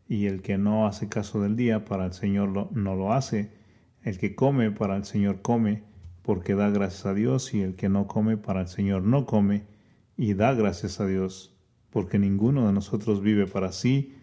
[0.09, 3.51] y el que no hace caso del día, para el Señor no lo hace.
[4.05, 5.83] El que come, para el Señor come
[6.25, 9.67] porque da gracias a Dios, y el que no come para el Señor no come,
[10.17, 11.55] y da gracias a Dios,
[11.91, 14.15] porque ninguno de nosotros vive para sí,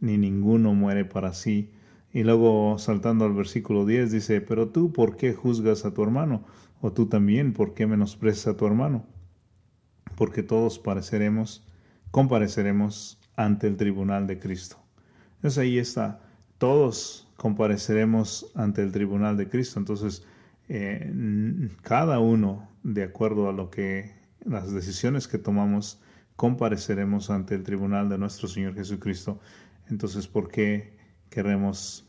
[0.00, 1.70] ni ninguno muere para sí.
[2.12, 6.46] Y luego, saltando al versículo 10, dice, pero tú, ¿por qué juzgas a tu hermano?
[6.80, 9.04] O tú también, ¿por qué menosprecias a tu hermano?
[10.16, 11.66] Porque todos pareceremos,
[12.10, 14.78] compareceremos ante el tribunal de Cristo.
[15.36, 16.22] Entonces ahí está,
[16.56, 19.78] todos compareceremos ante el tribunal de Cristo.
[19.78, 20.24] Entonces,
[21.82, 24.12] cada uno, de acuerdo a lo que
[24.44, 26.00] las decisiones que tomamos,
[26.36, 29.40] compareceremos ante el tribunal de nuestro Señor Jesucristo.
[29.88, 30.96] Entonces, ¿por qué
[31.28, 32.06] queremos,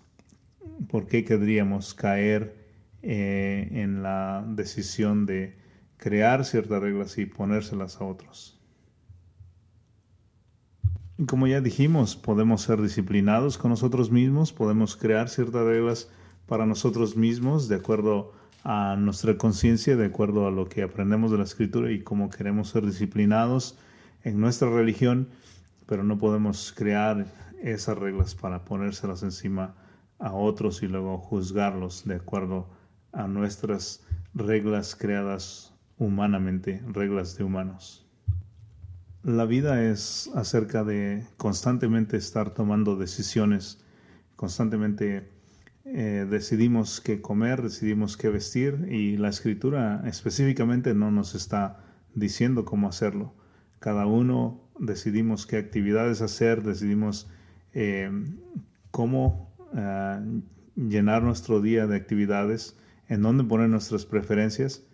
[0.90, 2.56] por qué querríamos caer
[3.02, 5.58] eh, en la decisión de
[5.98, 8.60] crear ciertas reglas y ponérselas a otros?
[11.28, 16.10] Como ya dijimos, podemos ser disciplinados con nosotros mismos, podemos crear ciertas reglas
[16.46, 21.38] para nosotros mismos de acuerdo a nuestra conciencia de acuerdo a lo que aprendemos de
[21.38, 23.78] la escritura y cómo queremos ser disciplinados
[24.24, 25.30] en nuestra religión,
[25.88, 27.26] pero no podemos crear
[27.62, 29.76] esas reglas para ponérselas encima
[30.20, 32.70] a otros y luego juzgarlos de acuerdo
[33.12, 38.06] a nuestras reglas creadas humanamente, reglas de humanos.
[39.24, 43.84] La vida es acerca de constantemente estar tomando decisiones,
[44.36, 45.30] constantemente
[45.94, 51.84] eh, decidimos qué comer, decidimos qué vestir y la escritura específicamente no nos está
[52.16, 53.34] diciendo cómo hacerlo.
[53.80, 57.30] Cada uno decidimos qué actividades hacer, decidimos
[57.74, 58.10] eh,
[58.92, 60.42] cómo eh,
[60.78, 62.78] llenar nuestro día de actividades,
[63.10, 64.86] en dónde poner nuestras preferencias,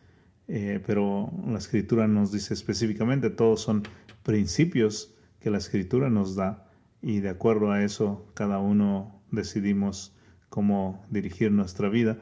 [0.48, 3.84] pero la escritura nos dice específicamente, todos son
[4.24, 10.17] principios que la escritura nos da y de acuerdo a eso cada uno decidimos
[10.50, 12.18] cómo dirigir nuestra vida,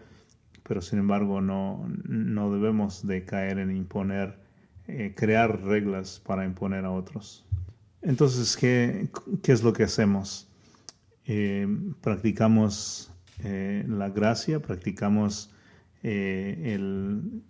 [0.64, 4.40] pero sin embargo no, no debemos de caer en imponer,
[4.88, 7.46] eh, crear reglas para imponer a otros.
[8.02, 9.10] Entonces, ¿qué,
[9.42, 10.48] qué es lo que hacemos?
[11.26, 11.68] Eh,
[12.02, 13.12] practicamos
[13.44, 15.52] eh, la gracia, practicamos
[16.04, 17.42] el,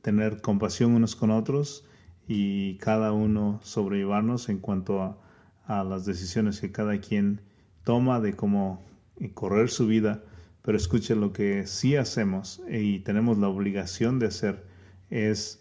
[0.00, 1.86] tener compasión unos con otros
[2.26, 5.18] y cada uno sobrellevarnos en cuanto a,
[5.66, 7.42] a las decisiones que cada quien
[7.84, 8.82] toma de cómo
[9.18, 10.24] y correr su vida,
[10.62, 14.64] pero escuche lo que sí hacemos y tenemos la obligación de hacer
[15.10, 15.60] es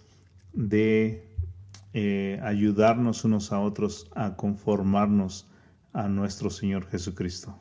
[0.53, 1.27] de
[1.93, 5.47] eh, ayudarnos unos a otros a conformarnos
[5.91, 7.55] a nuestro Señor Jesucristo,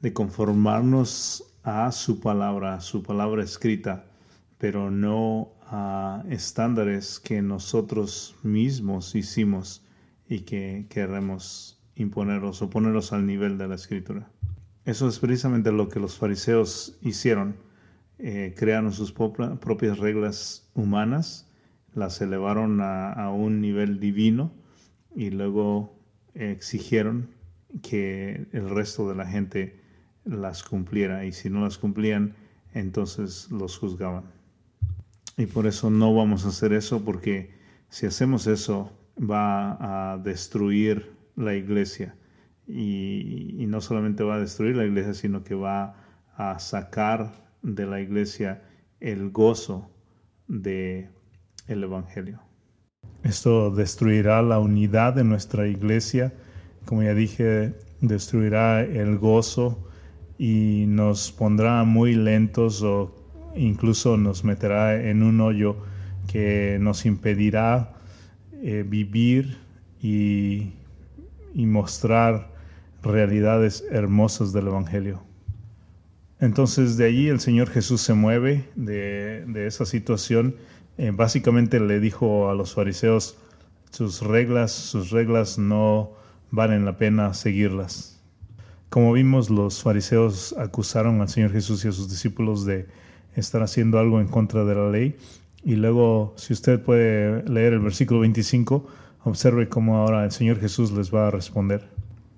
[0.00, 4.06] de conformarnos a su palabra, a su palabra escrita,
[4.58, 9.84] pero no a estándares que nosotros mismos hicimos
[10.28, 14.30] y que queremos imponerlos o ponerlos al nivel de la escritura.
[14.84, 17.56] Eso es precisamente lo que los fariseos hicieron.
[18.18, 21.48] Eh, crearon sus propias reglas humanas
[21.94, 24.52] las elevaron a, un nivel divino
[25.14, 25.98] y luego
[26.34, 27.28] exigieron
[27.82, 29.80] que el resto de la gente
[30.24, 32.34] las cumpliera y si no las cumplían
[32.74, 34.24] entonces los juzgaban.
[35.36, 37.54] Y por eso no vamos a hacer eso porque
[37.88, 42.14] si hacemos eso va a destruir la iglesia
[42.66, 45.96] y, no solamente va a destruir la iglesia sino que va
[46.36, 48.62] a sacar de la iglesia
[49.00, 49.90] el gozo
[50.48, 51.08] de
[51.68, 52.40] el Evangelio.
[53.22, 56.32] Esto destruirá la unidad de nuestra iglesia,
[56.84, 59.88] como ya dije, destruirá el gozo
[60.38, 63.14] y nos pondrá muy lentos o
[63.54, 65.76] incluso nos meterá en un hoyo
[66.30, 67.94] que nos impedirá
[68.62, 69.58] eh, vivir
[70.00, 70.72] y,
[71.54, 72.50] mostrar
[73.02, 75.22] realidades hermosas del Evangelio.
[76.40, 80.56] Entonces de allí el Señor Jesús se mueve de, de esa situación
[80.98, 83.36] eh, básicamente le dijo a los fariseos,
[83.90, 86.12] sus reglas, sus reglas no
[86.50, 88.20] valen la pena seguirlas.
[88.90, 92.86] Como vimos, los fariseos acusaron al Señor Jesús y a sus discípulos de
[93.34, 95.16] estar haciendo algo en contra de la ley.
[95.64, 98.86] Y luego, si usted puede leer el versículo 25,
[99.24, 101.88] observe cómo ahora el Señor Jesús les va a responder.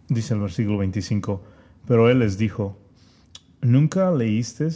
[0.09, 1.43] Dice el versículo 25,
[1.87, 2.79] pero Él les dijo,
[3.61, 4.69] ¿nunca leíste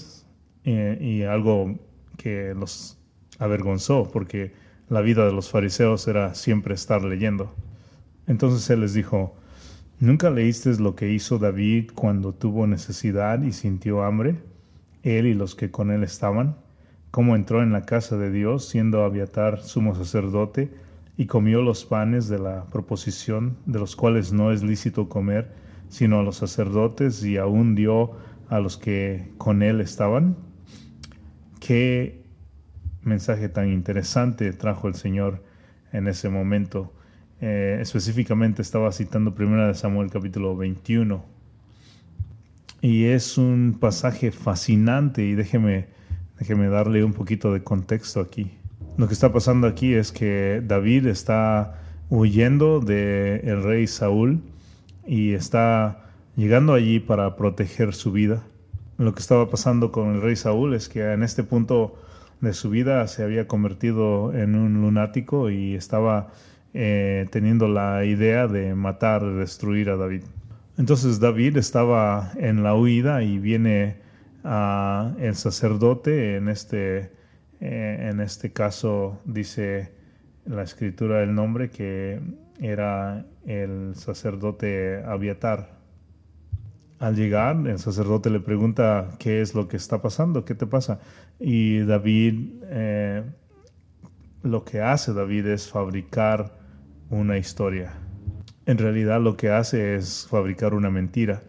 [0.64, 1.78] eh, y algo
[2.16, 2.98] que los
[3.38, 4.52] avergonzó porque
[4.88, 7.54] la vida de los fariseos era siempre estar leyendo.
[8.26, 9.34] Entonces él les dijo,
[10.00, 14.36] ¿nunca leíste lo que hizo David cuando tuvo necesidad y sintió hambre?
[15.02, 16.56] Él y los que con él estaban,
[17.10, 20.70] cómo entró en la casa de Dios siendo Abiatar sumo sacerdote
[21.18, 25.52] y comió los panes de la proposición, de los cuales no es lícito comer,
[25.90, 28.12] sino a los sacerdotes y aún dio
[28.48, 30.36] a los que con él estaban?
[31.60, 32.18] ¿Qué
[33.02, 35.42] mensaje tan interesante trajo el Señor
[35.92, 36.92] en ese momento.
[37.40, 41.24] Eh, específicamente estaba citando 1 Samuel capítulo 21.
[42.80, 45.88] Y es un pasaje fascinante y déjeme,
[46.38, 48.57] déjeme darle un poquito de contexto aquí.
[48.98, 51.78] Lo que está pasando aquí es que David está
[52.10, 54.42] huyendo del el rey Saúl
[55.06, 58.42] y está llegando allí para proteger su vida.
[58.96, 61.94] Lo que estaba pasando con el rey Saúl es que en este punto
[62.40, 66.32] de su vida se había convertido en un lunático y estaba
[66.74, 70.24] eh, teniendo la idea de matar, destruir a David.
[70.76, 73.98] Entonces David estaba en la huida y viene
[74.42, 77.12] a el sacerdote, en este,
[77.60, 79.92] eh, en este caso dice
[80.44, 82.20] la escritura el nombre que
[82.60, 85.78] era el sacerdote Abiatar.
[86.98, 90.98] Al llegar, el sacerdote le pregunta qué es lo que está pasando, qué te pasa.
[91.38, 93.22] Y David, eh,
[94.42, 96.58] lo que hace David es fabricar
[97.10, 97.92] una historia.
[98.66, 101.42] En realidad lo que hace es fabricar una mentira.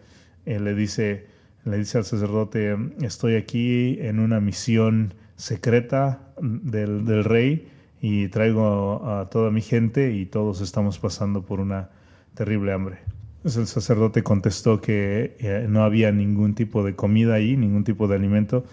[0.46, 1.26] Él le dice,
[1.64, 7.68] le dice al sacerdote, estoy aquí en una misión secreta del, del rey
[8.00, 11.90] y traigo a toda mi gente y todos estamos pasando por una
[12.34, 12.98] terrible hambre.
[13.42, 18.16] El sacerdote contestó que eh, no había ningún tipo de comida ahí, ningún tipo de
[18.16, 18.64] alimento,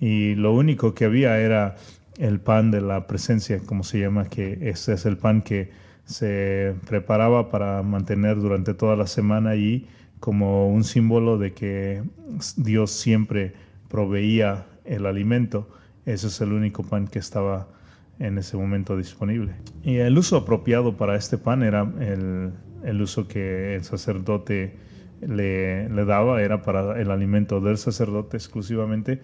[0.00, 1.76] y lo único que había era
[2.18, 5.70] el pan de la presencia, como se llama, que ese es el pan que
[6.06, 9.86] se preparaba para mantener durante toda la semana allí
[10.20, 12.02] como un símbolo de que
[12.56, 13.52] Dios siempre
[13.88, 15.68] proveía el alimento.
[16.06, 17.68] Ese es el único pan que estaba
[18.18, 19.54] en ese momento disponible.
[19.82, 22.52] Y el uso apropiado para este pan era el,
[22.84, 24.76] el uso que el sacerdote
[25.20, 29.20] le, le, daba era para el alimento del sacerdote exclusivamente,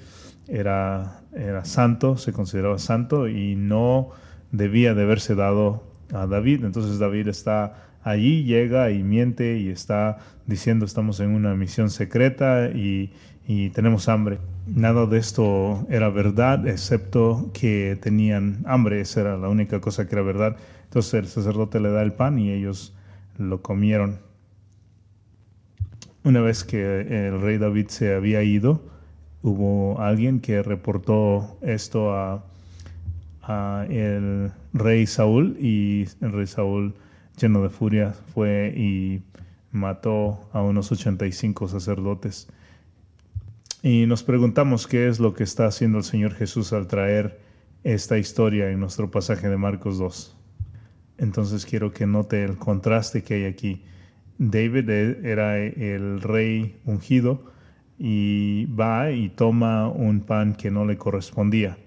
[0.48, 4.10] era, era santo, se consideraba santo y no
[4.50, 6.64] debía de haberse dado a David.
[6.64, 12.70] Entonces David está allí, llega y miente y está diciendo estamos en una misión secreta
[12.70, 13.12] y,
[13.52, 14.38] y tenemos hambre.
[14.68, 20.14] Nada de esto era verdad, excepto que tenían hambre, esa era la única cosa que
[20.14, 20.56] era verdad.
[20.84, 22.94] Entonces el sacerdote le da el pan y ellos
[23.38, 24.20] lo comieron.
[26.22, 28.84] Una vez que el rey David se había ido,
[29.42, 32.44] hubo alguien que reportó esto a,
[33.42, 36.94] a el rey Saúl y el rey Saúl
[37.36, 39.22] lleno de furia fue y
[39.72, 42.46] mató a unos 85 sacerdotes.
[43.82, 47.40] Y nos preguntamos qué es lo que está haciendo el Señor Jesús al traer
[47.82, 50.36] esta historia en nuestro pasaje de Marcos 2.
[51.16, 53.82] Entonces quiero que note el contraste que hay aquí.
[54.36, 57.52] David e, era el rey ungido
[57.98, 61.78] y va y toma un pan que no le correspondía.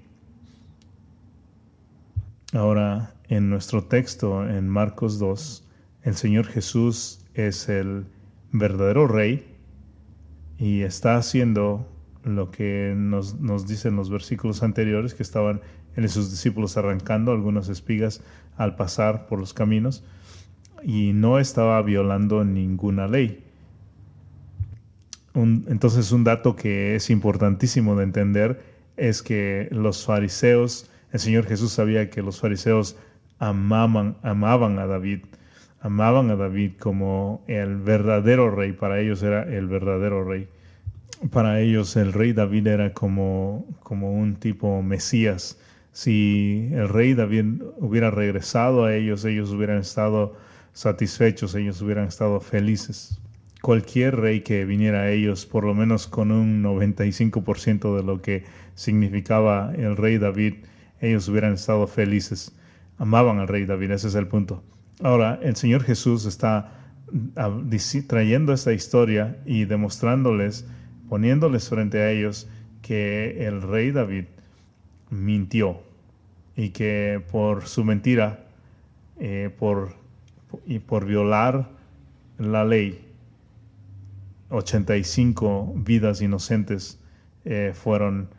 [2.54, 5.68] Ahora, en nuestro texto, en Marcos 2,
[6.04, 8.06] el Señor Jesús es el
[8.52, 9.53] verdadero rey
[10.64, 11.86] y está haciendo
[12.24, 15.60] lo que nos, nos dicen los versículos anteriores, que estaban
[15.98, 18.22] él y sus discípulos arrancando algunas espigas
[18.56, 20.06] al pasar por los caminos
[20.82, 23.44] y no estaba violando ninguna ley.
[25.36, 28.64] entonces un dato que es importantísimo de entender
[28.96, 32.96] es que los fariseos, el Señor Jesús sabía que los fariseos
[33.38, 35.26] amaban, amaban a David,
[35.82, 40.48] amaban a David como el verdadero rey, para ellos era el verdadero rey.
[41.32, 45.58] Para ellos el rey David era como, como un tipo Mesías,
[45.94, 50.36] si el rey David hubiera regresado a ellos, ellos hubieran estado
[50.74, 53.22] satisfechos, ellos hubieran estado felices.
[53.62, 58.44] Cualquier rey que viniera a ellos, por lo menos con un 95% de lo que
[58.74, 60.56] significaba el rey David,
[61.00, 62.54] ellos hubieran estado felices.
[62.98, 64.64] Amaban al rey David, ese es el punto.
[65.04, 66.72] Ahora, el Señor Jesús está
[67.36, 67.62] ah,
[68.08, 70.66] trayendo esta historia y demostrándoles,
[71.10, 72.48] poniéndoles frente a ellos,
[72.82, 74.26] que el rey David
[75.10, 75.82] mintió
[76.56, 78.46] y que por su mentira
[79.20, 79.96] eh, por,
[80.66, 81.70] y por violar
[82.38, 83.08] la ley,
[84.50, 87.00] 85 vidas inocentes
[87.46, 88.30] eh, fueron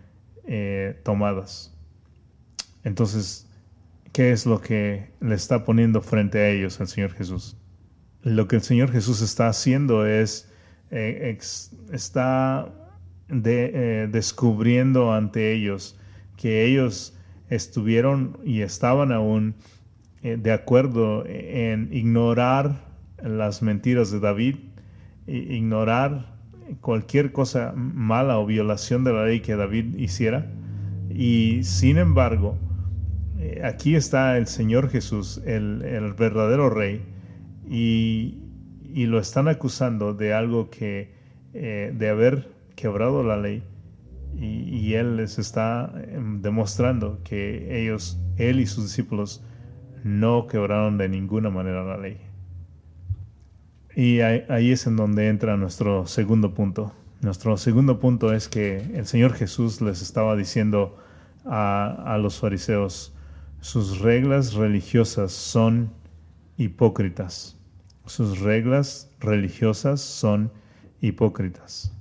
[0.46, 1.72] eh, tomadas.
[2.84, 3.46] Entonces,
[4.12, 7.56] ¿qué es lo que le está poniendo frente a ellos el Señor Jesús?
[8.22, 10.50] Lo que el Señor Jesús está haciendo es,
[11.92, 12.72] está
[13.28, 15.98] descubriendo ante ellos
[16.36, 17.16] que ellos
[17.48, 19.54] estuvieron y estaban aún
[20.22, 22.84] eh, de acuerdo en ignorar
[23.22, 24.56] las mentiras de David,
[25.26, 26.34] ignorar
[26.80, 30.46] cualquier cosa mala o violación de la ley que David hiciera.
[31.10, 32.56] Y sin embargo,
[33.38, 37.02] eh, aquí está el Señor Jesús, el, verdadero rey,
[37.68, 38.38] y,
[39.06, 41.12] lo están acusando de algo que,
[41.52, 43.62] eh, de haber quebrado la ley
[44.36, 49.44] y, Él les está em, demostrando que ellos, Él y sus discípulos,
[50.02, 52.18] no quebraron de ninguna manera la ley.
[53.96, 56.92] Y ahí, es en donde entra nuestro segundo punto.
[57.20, 60.98] Nuestro segundo punto es que el Señor Jesús les estaba diciendo
[61.44, 63.14] a los fariseos,
[63.60, 65.90] sus reglas religiosas son
[66.58, 67.56] hipócritas.
[68.06, 70.52] Sus reglas religiosas son
[71.00, 71.92] hipócritas.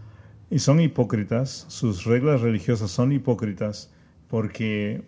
[0.49, 3.91] Y son hipócritas, sus reglas religiosas son hipócritas
[4.28, 5.04] porque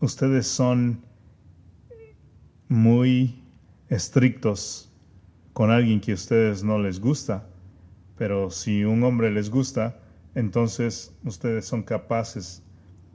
[0.00, 1.02] ustedes son
[2.68, 3.42] muy
[3.88, 4.90] estrictos
[5.52, 7.46] con alguien que a ustedes no les gusta.
[8.18, 10.00] Pero si un hombre les gusta,
[10.34, 12.62] entonces ustedes son capaces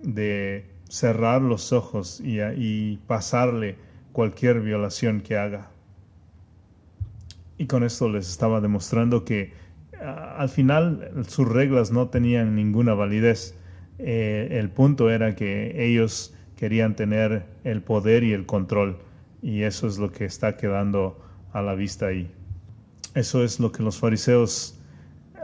[0.02, 3.78] de cerrar los ojos y, y pasarle
[4.12, 5.75] cualquier violación que haga.
[7.58, 9.54] Y con esto les estaba demostrando que
[10.02, 13.56] al final sus reglas no tenían ninguna validez.
[13.98, 18.98] Eh, el punto era que ellos querían tener el poder y el control
[19.42, 21.20] y eso es lo que está quedando
[21.54, 22.32] a la vista ahí.
[23.14, 24.80] Eso es lo que los fariseos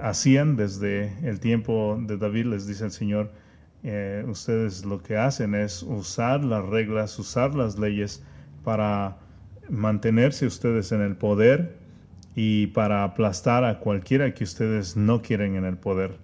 [0.02, 3.32] hacían desde el tiempo de David, les dice el Señor,
[3.84, 8.24] eh, ustedes lo que hacen es usar las reglas, usar las leyes
[8.64, 9.18] para
[9.70, 11.81] mantenerse ustedes en el poder
[12.36, 16.18] y para aplastar a cualquiera que ustedes no quieren en el poder.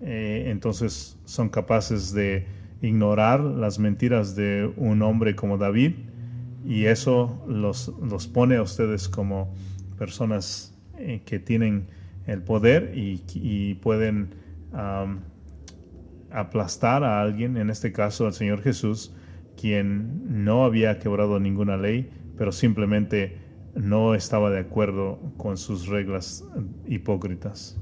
[0.00, 2.46] Eh, entonces son capaces de
[2.80, 5.92] ignorar las mentiras de un hombre como David
[6.64, 9.54] y eso los, los pone a ustedes como
[9.98, 11.86] personas eh, que tienen
[12.26, 14.34] el poder y, pueden
[16.30, 19.12] aplastar a alguien, en este caso al Señor Jesús,
[19.60, 23.36] quien no había quebrado ninguna ley, pero simplemente
[23.74, 26.44] no estaba de acuerdo con sus reglas
[26.86, 27.78] hipócritas.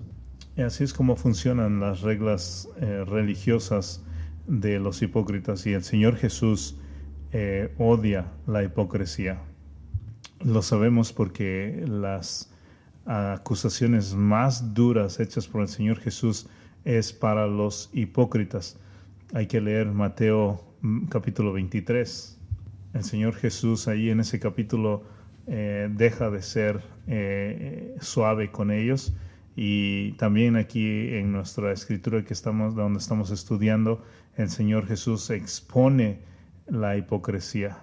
[0.57, 4.05] Y así es como funcionan las reglas eh, religiosas
[4.47, 6.76] de los hipócritas y el Señor Jesús
[7.32, 9.41] eh, odia la hipocresía.
[10.45, 12.53] Lo sabemos porque las
[13.07, 16.49] acusaciones más duras hechas por el Señor Jesús
[16.84, 18.78] es para los hipócritas.
[19.32, 22.38] Hay que leer Mateo mm, capítulo 23.
[22.95, 25.05] El Señor Jesús ahí en ese capítulo
[25.51, 29.15] eh, deja de ser eh, suave con ellos
[29.57, 34.03] y también aquí en nuestra escritura que estamos donde estamos estudiando
[34.37, 36.21] el Señor Jesús expone
[36.67, 37.79] la hipocresía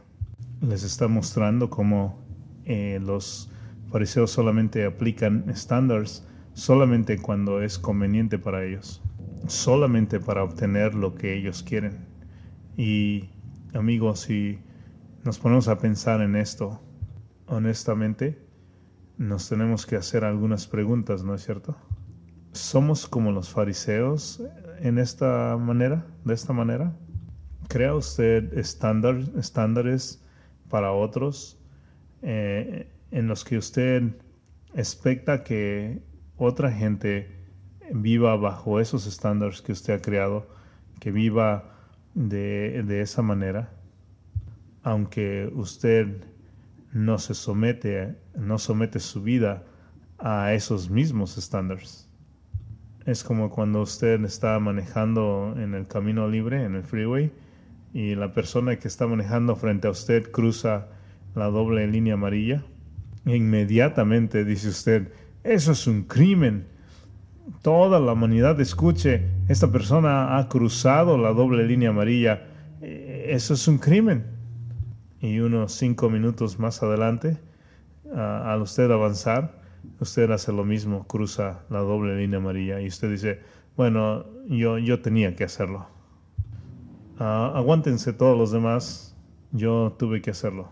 [0.61, 2.17] les está mostrando cómo
[2.65, 3.49] eh, los
[3.91, 9.01] fariseos solamente aplican estándares solamente cuando es conveniente para ellos,
[9.47, 12.07] solamente para obtener lo que ellos quieren.
[12.75, 13.29] Y
[13.73, 14.59] amigos, si
[15.23, 16.81] nos ponemos a pensar en esto,
[17.47, 18.37] honestamente,
[19.17, 21.75] nos tenemos que hacer algunas preguntas, ¿no es cierto?
[22.51, 24.43] ¿Somos como los fariseos
[24.79, 26.95] en esta manera, de esta manera?
[27.67, 30.23] ¿Crea usted estándares
[30.69, 31.59] para otros
[32.21, 34.15] eh, en los que usted
[34.73, 36.03] expecta que
[36.35, 37.45] otra gente
[37.91, 40.47] viva bajo esos estándares que usted ha creado,
[40.99, 41.75] que viva
[42.13, 43.73] de, de esa manera,
[44.83, 46.23] aunque usted
[46.97, 49.63] no se somete, no somete su vida
[50.17, 52.09] a esos mismos estándares.
[53.05, 57.31] Es como cuando usted está manejando en el camino libre, en el freeway,
[57.93, 60.87] y la persona que está manejando frente a usted cruza
[61.35, 62.63] la doble línea amarilla,
[63.25, 65.11] inmediatamente dice usted,
[65.43, 66.65] eso es un crimen.
[67.61, 72.47] Toda la humanidad escuche, esta persona ha cruzado la doble línea amarilla,
[72.81, 74.36] eh, eso es un crimen.
[75.21, 77.37] Y unos cinco minutos más adelante,
[78.13, 79.61] al usted avanzar,
[79.99, 83.39] usted hace lo mismo, cruza la doble línea amarilla y usted dice,
[83.75, 85.87] bueno, yo, yo tenía que hacerlo.
[87.19, 89.15] Ah, aguántense todos los demás,
[89.51, 90.69] yo tuve que hacerlo.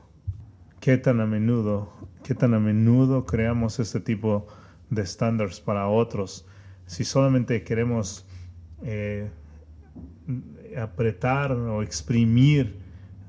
[0.79, 1.91] ¿Qué tan a menudo,
[2.23, 4.47] qué tan a menudo creamos este tipo
[4.91, 6.45] de estándares para otros?
[6.85, 8.27] Si solamente queremos
[8.83, 9.31] eh,
[10.77, 12.84] apretar o exprimir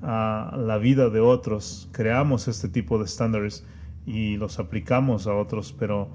[0.09, 3.66] a la vida de otros, creamos este tipo de estándares
[4.07, 6.11] y los aplicamos a otros, pero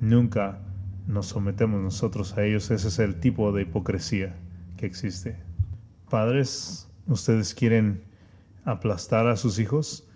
[0.00, 0.58] nunca
[1.06, 2.72] nos sometemos nosotros a ellos.
[2.72, 4.34] Ese es el tipo de hipocresía
[4.76, 5.36] que existe.
[6.10, 8.02] Padres, ustedes quieren
[8.64, 10.08] aplastar a sus hijos,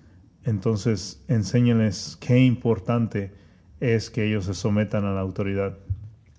[0.44, 3.32] entonces enséñenles qué importante
[3.78, 5.78] es que ellos se sometan a la autoridad,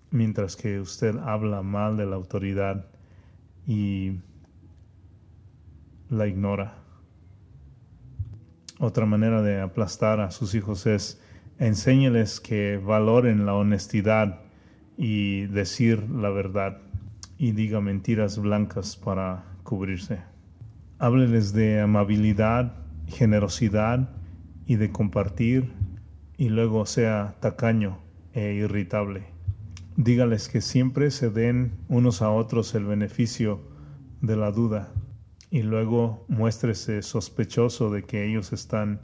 [0.09, 2.85] mientras que usted habla mal de la autoridad
[3.65, 4.19] y
[6.09, 6.80] la ignora.
[8.83, 11.21] Otra manera de aplastar a sus hijos es
[11.59, 14.39] enséñeles que valoren la honestidad
[14.97, 16.79] y decir la verdad
[17.37, 20.21] y diga mentiras blancas para cubrirse.
[20.97, 22.73] Hábleles de amabilidad,
[23.05, 24.09] generosidad
[24.65, 25.71] y de compartir
[26.35, 27.99] y luego sea tacaño
[28.33, 29.25] e irritable.
[29.95, 33.61] Dígales que siempre se den unos a otros el beneficio
[34.21, 34.91] de la duda
[35.51, 39.01] y luego muéstrese sospechoso de que ellos están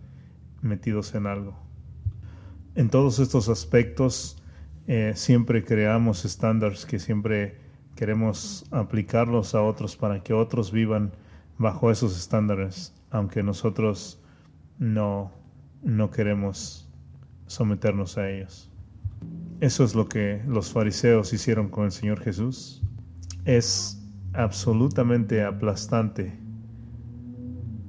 [0.61, 1.59] metidos en algo.
[2.73, 4.41] En todos estos aspectos
[4.87, 7.59] eh, siempre creamos estándares que siempre
[7.95, 11.11] queremos aplicarlos a otros para que otros vivan
[11.57, 14.21] bajo esos estándares, aunque nosotros
[14.77, 15.33] no,
[15.83, 16.87] no queremos
[17.47, 18.71] someternos a ellos.
[19.59, 22.83] Eso es lo que los fariseos hicieron con el Señor Jesús.
[23.43, 23.96] Es
[24.37, 26.37] absolutamente aplastante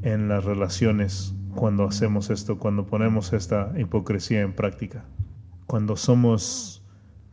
[0.01, 5.05] en las relaciones cuando hacemos esto, cuando ponemos esta hipocresía en práctica.
[5.66, 6.82] Cuando somos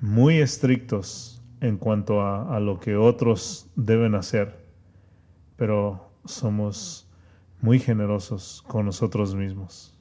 [0.01, 4.65] muy estrictos en cuanto a, lo que otros deben hacer,
[5.55, 7.09] pero somos
[7.61, 9.97] muy generosos con nosotros mismos.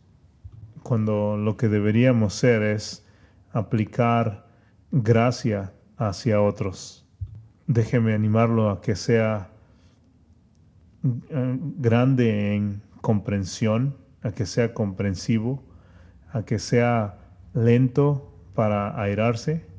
[0.83, 3.07] Cuando lo que deberíamos ser es
[3.53, 4.49] aplicar
[4.91, 7.04] gracia hacia otros.
[7.67, 9.51] Déjeme animarlo a que sea
[11.03, 15.63] eh, grande en comprensión, a que sea comprensivo,
[16.33, 17.19] a que sea
[17.55, 19.75] lento para airarse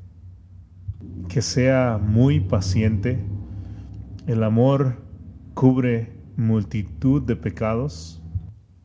[1.28, 3.18] que sea muy paciente.
[4.26, 4.96] El amor
[5.54, 8.22] cubre multitud de pecados.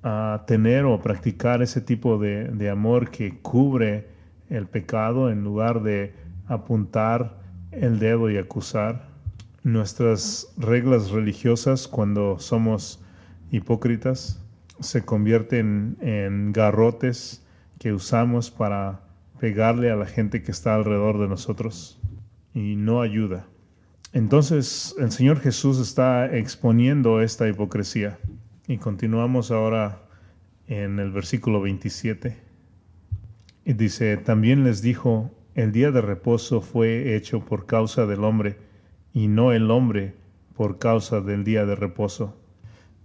[0.04, 4.10] A tener o practicar ese tipo de, de amor que cubre
[4.50, 6.16] el pecado en lugar de
[6.48, 7.41] apuntar
[7.72, 9.10] el dedo y acusar.
[9.64, 13.04] Nuestras reglas religiosas cuando somos
[13.52, 14.42] hipócritas
[14.80, 17.46] se convierten en garrotes
[17.80, 19.02] que usamos para
[19.40, 22.00] pegarle a la gente que está alrededor de nosotros
[22.54, 23.46] y no ayuda.
[24.14, 28.20] Entonces el Señor Jesús está exponiendo esta hipocresía.
[28.68, 30.04] Y continuamos ahora
[30.68, 32.38] en el versículo 27.
[33.66, 38.58] Y dice, también les dijo, el día de reposo fue hecho por causa del hombre
[39.14, 40.16] y no el hombre
[40.56, 42.38] por causa del día de reposo.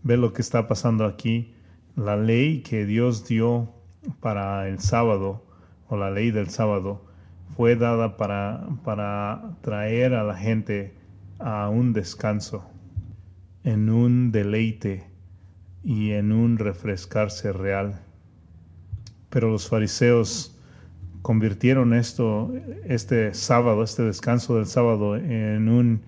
[0.03, 1.55] Ve lo que está pasando aquí.
[1.97, 3.73] La ley que Dios dio
[4.21, 5.45] para el sábado,
[5.89, 7.05] o la ley del sábado,
[7.57, 10.95] fue dada para, para traer a la gente
[11.39, 12.69] a un descanso,
[13.65, 15.07] en un deleite
[15.83, 18.03] y en un refrescarse real.
[19.31, 20.56] Pero los fariseos
[21.27, 22.55] convirtieron esto,
[22.85, 26.03] este sábado, este descanso del sábado, en un,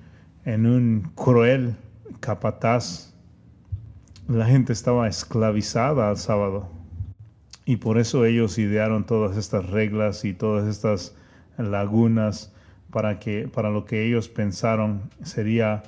[0.44, 1.74] en un cruel
[2.20, 3.12] capataz.
[4.28, 6.70] La gente estaba esclavizada al sábado.
[7.64, 11.16] Y por eso ellos idearon todas estas reglas y todas estas
[11.56, 12.54] lagunas
[12.92, 15.82] para que para lo que ellos pensaron sería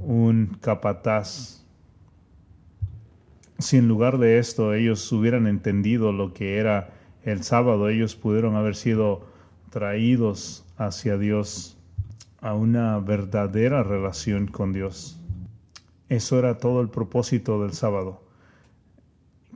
[0.00, 1.64] un capataz.
[3.60, 8.56] Si en lugar de esto ellos hubieran entendido lo que era el sábado, ellos pudieron
[8.56, 9.26] haber sido
[9.70, 11.76] traídos hacia Dios
[12.40, 15.18] a una verdadera relación con Dios.
[16.08, 18.22] Eso era todo el propósito del sábado,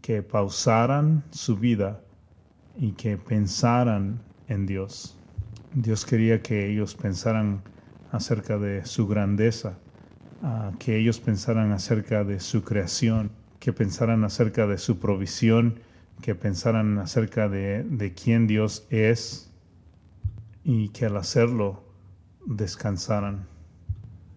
[0.00, 2.00] que pausaran su vida
[2.78, 5.18] y que pensaran en Dios.
[5.74, 7.62] Dios quería que ellos pensaran
[8.12, 9.78] acerca de su grandeza,
[10.78, 15.80] que ellos pensaran acerca de su creación, que pensaran acerca de su provisión,
[16.20, 19.52] que pensaran acerca de, de quién Dios es
[20.64, 21.84] y que al hacerlo
[22.44, 23.46] descansaran.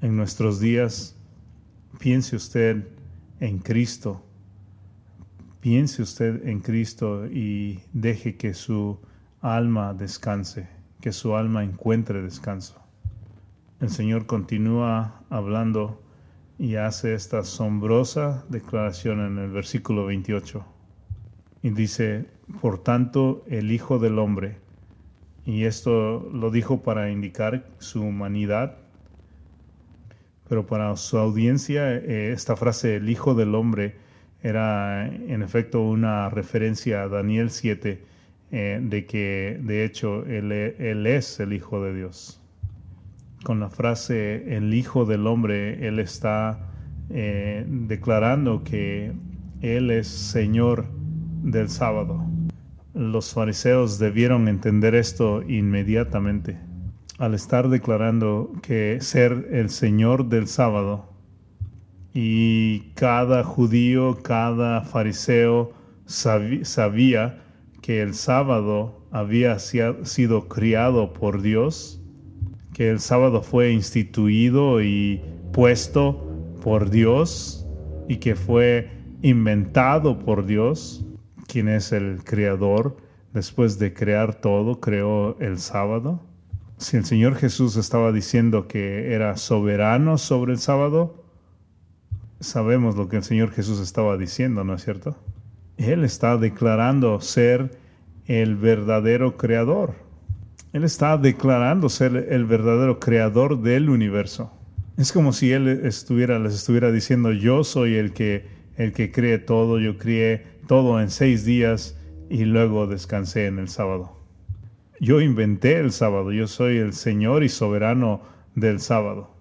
[0.01, 1.15] En nuestros días,
[1.99, 2.87] piense usted
[3.39, 4.23] en Cristo,
[5.61, 8.99] piense usted en Cristo y deje que su
[9.41, 12.75] alma descanse que su alma encuentre descanso.
[13.79, 16.01] El Señor continúa hablando
[16.57, 20.65] y hace esta asombrosa declaración en el versículo 28.
[21.61, 22.25] Y dice,
[22.61, 24.57] por tanto, el Hijo del Hombre,
[25.45, 28.77] y esto lo dijo para indicar su humanidad,
[30.47, 33.95] pero para su audiencia eh, esta frase, el Hijo del Hombre,
[34.41, 38.03] era en efecto una referencia a Daniel 7,
[38.51, 42.41] eh, de que de hecho él, él, es el Hijo de Dios.
[43.43, 46.59] Con la frase el Hijo del Hombre, Él está
[47.09, 49.13] eh, declarando que
[49.61, 50.85] Él es Señor
[51.41, 52.23] del sábado.
[52.93, 56.57] Los fariseos debieron entender esto inmediatamente.
[57.17, 61.09] Al estar declarando que ser el Señor del sábado,
[62.13, 65.73] y cada judío, cada fariseo
[66.05, 67.41] sabía
[67.81, 72.01] que el sábado había sido criado por Dios,
[72.73, 75.21] que el sábado fue instituido y
[75.53, 76.25] puesto
[76.63, 77.67] por Dios
[78.07, 78.89] y que fue
[79.21, 81.05] inventado por Dios,
[81.49, 82.95] quien es el creador,
[83.33, 86.21] después de crear todo, creó el sábado.
[86.77, 91.25] Si el Señor Jesús estaba diciendo que era soberano sobre el sábado,
[92.39, 95.17] sabemos lo que el Señor Jesús estaba diciendo, ¿no es cierto?
[95.77, 97.77] Él está declarando ser
[98.27, 99.95] el verdadero creador.
[100.71, 104.53] Él está declarando ser el verdadero creador del universo.
[104.97, 108.45] Es como si él estuviera, les estuviera diciendo, yo soy el que,
[108.77, 111.97] el que cree todo, yo crié todo en seis días
[112.29, 114.15] y luego descansé en el sábado.
[114.99, 118.21] Yo inventé el sábado, yo soy el Señor y soberano
[118.53, 119.31] del sábado.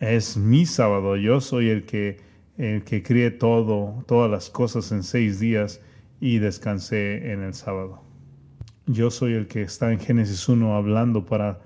[0.00, 2.16] Es mi sábado, yo soy el que
[2.58, 5.80] el que crié todo, todas las cosas en seis días
[6.20, 8.02] y descansé en el sábado.
[8.86, 11.60] Yo soy el que está en Génesis 1 hablando para,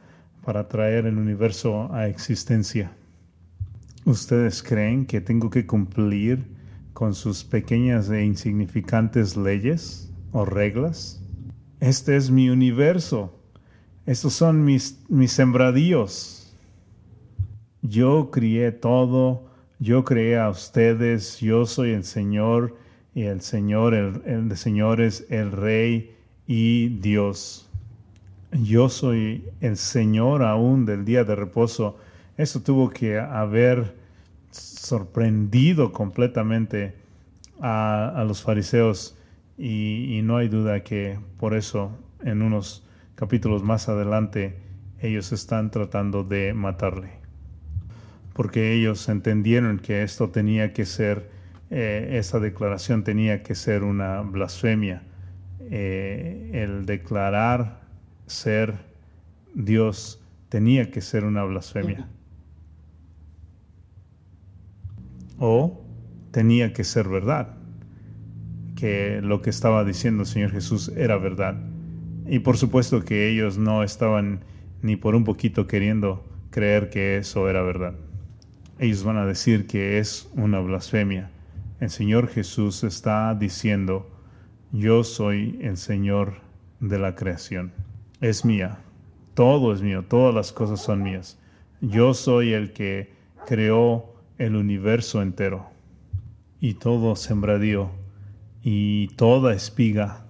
[0.45, 2.93] para traer el universo a existencia.
[4.05, 6.55] ¿Ustedes creen que tengo que cumplir
[6.97, 11.22] con sus pequeñas e insignificantes leyes o reglas?
[11.78, 13.38] Este es mi universo.
[14.07, 16.55] Estos son mis, mis sembradíos.
[17.82, 19.47] Yo crié todo
[19.78, 22.76] yo creé a ustedes, yo soy el Señor
[23.14, 26.16] y el Señor, el, el Señor es el Rey
[26.47, 27.68] y Dios.
[28.53, 31.99] Yo soy el Señor aún del día de reposo.
[32.38, 33.94] Eso tuvo que haber
[34.57, 36.96] sorprendido completamente
[37.61, 39.16] a, los fariseos
[39.59, 44.59] y, no hay duda que por eso en unos capítulos más adelante
[45.00, 47.26] ellos están tratando de matarle
[48.36, 51.30] porque ellos entendieron que esto tenía que ser,
[51.70, 55.04] eh, esa declaración tenía que ser una blasfemia.
[55.70, 57.80] Eh, el declarar
[58.26, 58.74] ser
[59.54, 62.09] Dios tenía que ser una blasfemia.
[65.39, 65.84] O
[66.30, 67.57] tenía que ser verdad,
[68.74, 71.57] que lo que estaba diciendo el Señor Jesús era verdad.
[72.26, 74.41] Y por supuesto que ellos no estaban
[74.82, 77.95] ni por un poquito queriendo creer que eso era verdad.
[78.78, 81.30] ellos van a decir que es una blasfemia.
[81.80, 84.11] El Señor Jesús está diciendo,
[84.72, 86.34] yo soy el Señor
[86.80, 87.72] de la creación.
[88.20, 88.78] Es mía.
[89.34, 90.05] Todo es mío.
[90.07, 91.39] Todas las cosas son mías.
[91.80, 93.12] Yo soy el que
[93.47, 95.70] creó el universo entero.
[96.61, 97.91] Y todo sembradío
[98.62, 100.26] y toda espiga.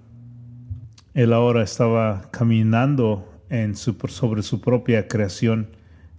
[1.14, 5.70] Él ahora estaba caminando en sobre su propia creación,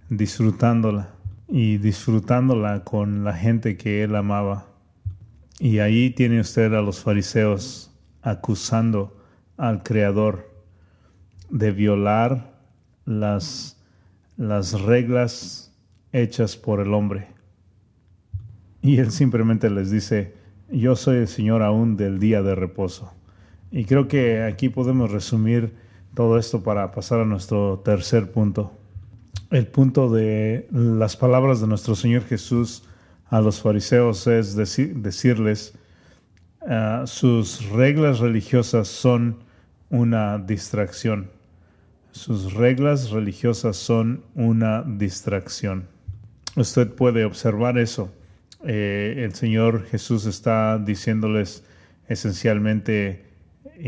[0.08, 1.10] disfrutándola
[1.46, 4.66] y disfrutándola con la gente que él amaba.
[5.60, 7.90] Y ahí tiene usted a los fariseos
[8.22, 9.16] acusando
[9.56, 10.50] al Creador
[11.50, 12.52] de violar
[13.04, 13.80] las,
[14.36, 15.72] las reglas
[16.12, 17.37] hechas por el hombre.
[18.82, 20.34] Y él simplemente les dice,
[20.70, 23.12] yo soy el Señor aún del día de reposo.
[23.70, 25.74] Y creo que aquí podemos resumir
[26.14, 28.72] todo esto para pasar a nuestro tercer punto.
[29.50, 32.84] El punto de las palabras de nuestro Señor Jesús
[33.30, 35.74] a los fariseos es decirles,
[36.62, 39.38] uh, sus reglas religiosas son
[39.90, 41.30] una distracción.
[42.10, 45.86] Sus reglas religiosas son una distracción.
[46.56, 48.10] Usted puede observar eso.
[48.64, 51.64] Eh, el Señor Jesús está diciéndoles
[52.08, 53.24] esencialmente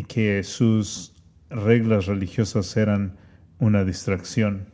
[0.08, 1.14] que sus
[1.50, 3.16] reglas religiosas eran
[3.58, 4.66] una distracción.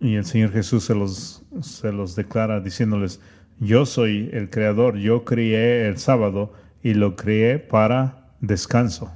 [0.00, 3.20] Y el Señor Jesús se los, se los declara diciéndoles,
[3.58, 9.12] yo soy el creador, yo creé el sábado y lo creé para descanso,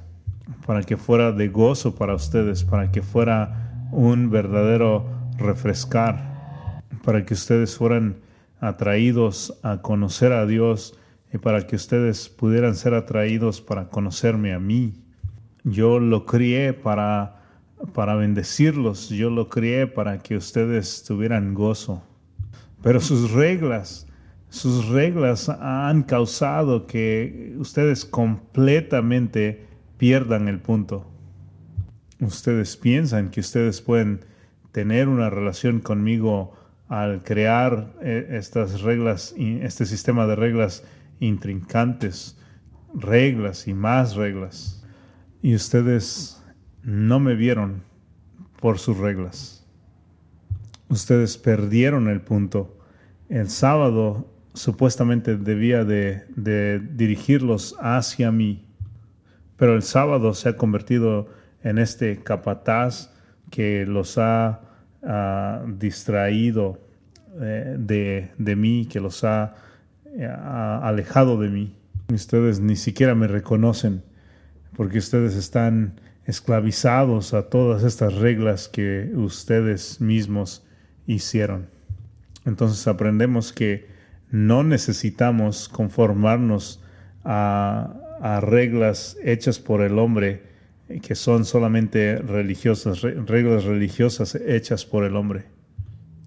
[0.67, 7.33] para que fuera de gozo para ustedes, para que fuera un verdadero refrescar, para que
[7.33, 8.17] ustedes fueran
[8.65, 10.97] atraídos a conocer a Dios
[11.33, 14.93] y para que ustedes pudieran ser atraídos para conocerme a mí.
[15.63, 17.41] Yo lo crié para,
[17.93, 22.03] para bendecirlos, yo lo crié para que ustedes tuvieran gozo.
[22.81, 24.07] Pero sus reglas,
[24.49, 29.65] sus reglas han causado que ustedes completamente
[29.97, 31.05] pierdan el punto.
[32.19, 34.23] Ustedes piensan que ustedes pueden
[34.71, 36.53] tener una relación conmigo
[36.87, 40.83] al crear eh, estas reglas, este sistema de reglas
[41.19, 42.37] intrincantes,
[42.93, 44.75] reglas y más reglas
[45.45, 46.43] y ustedes
[46.81, 47.83] no me vieron
[48.59, 49.63] por sus reglas.
[50.89, 52.79] Ustedes perdieron el punto.
[53.29, 56.25] El sábado supuestamente debía de,
[56.95, 58.65] dirigirlos hacia mí,
[59.55, 61.27] pero el sábado se ha convertido
[61.61, 63.13] en este capataz
[63.51, 64.61] que los ha
[65.77, 66.79] distraído
[67.41, 69.55] eh, de, de, mí, que los ha
[70.81, 71.75] alejado de mí.
[72.13, 74.03] Ustedes ni siquiera me reconocen
[74.75, 80.65] porque ustedes están esclavizados a todas estas reglas que ustedes mismos
[81.05, 81.67] hicieron.
[82.45, 83.87] Entonces aprendemos que
[84.31, 86.81] no necesitamos conformarnos
[87.23, 88.01] a,
[88.41, 90.41] reglas hechas por el hombre
[91.01, 95.45] que son solamente religiosas, reglas religiosas hechas por el hombre.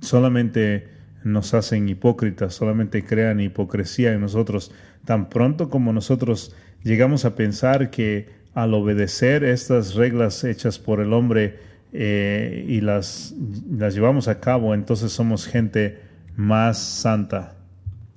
[0.01, 0.89] Solamente
[1.25, 4.73] nos hacen hipócritas, solamente crean hipocresía en nosotros.
[5.05, 11.13] Tan pronto como nosotros llegamos a pensar que al obedecer estas reglas hechas por el
[11.13, 11.59] hombre
[11.93, 13.35] eh, y las,
[13.71, 16.01] las llevamos a cabo, entonces somos gente
[16.37, 17.57] más santa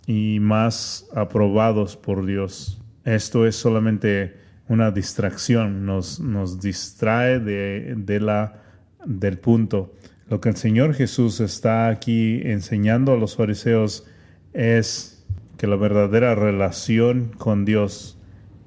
[0.08, 2.82] y más aprobados por Dios.
[3.06, 4.41] Esto es solamente
[4.72, 8.62] una distracción, nos, nos distrae de, de la,
[9.06, 9.94] del punto.
[10.30, 14.08] Lo que el Señor Jesús está aquí enseñando a los fariseos
[14.54, 15.26] es
[15.58, 18.18] que la verdadera relación con Dios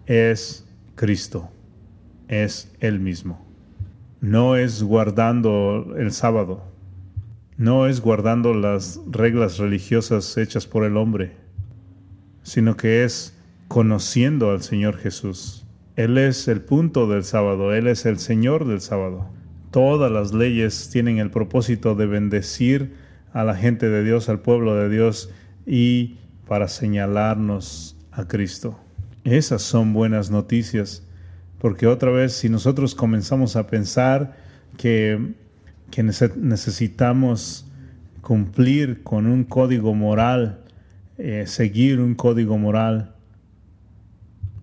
[0.06, 1.50] es Cristo
[2.28, 3.44] es Él mismo.
[4.20, 6.64] No es guardando el sábado,
[7.56, 11.32] no es guardando las reglas religiosas hechas por el hombre,
[12.42, 13.36] sino que es
[13.68, 15.63] conociendo al Señor Jesús.
[15.96, 19.28] Él es el punto del sábado, Él es el Señor del sábado.
[19.70, 22.94] Todas las leyes tienen el propósito de bendecir
[23.32, 25.30] a la gente de Dios, al pueblo de Dios
[25.66, 26.16] y
[26.46, 28.78] para señalarnos a Cristo.
[29.24, 31.04] Esas son buenas noticias
[31.64, 34.36] porque otra vez, si nosotros comenzamos a pensar
[34.76, 35.32] que,
[36.36, 37.66] necesitamos
[38.20, 40.60] cumplir con un código moral,
[41.16, 43.13] eh, seguir un código moral,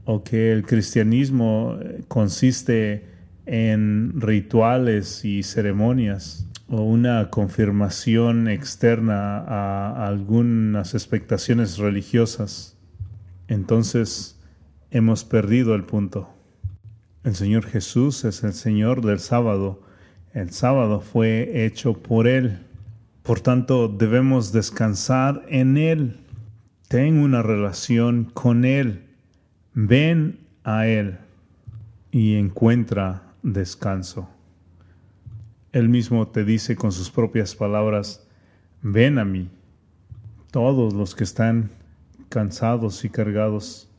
[0.06, 3.06] o que el cristianismo eh, consiste
[3.46, 12.78] en rituales y ceremonias, o una confirmación externa a algunas expectaciones religiosas,
[13.48, 14.40] entonces
[14.90, 16.30] hemos perdido el punto.
[17.24, 19.82] El Señor Jesús es el Señor del sábado.
[20.34, 22.60] El sábado fue hecho por Él.
[23.22, 26.22] Por tanto, debemos descansar en Él.
[26.88, 29.11] Ten una relación con Él.
[29.74, 31.18] Ven a Él
[32.12, 34.30] y encuentra descanso.
[35.72, 38.28] Él mismo te dice con sus propias palabras,
[38.82, 39.50] ven a mí,
[40.52, 41.70] todos los que están
[42.28, 43.90] cansados y cargados,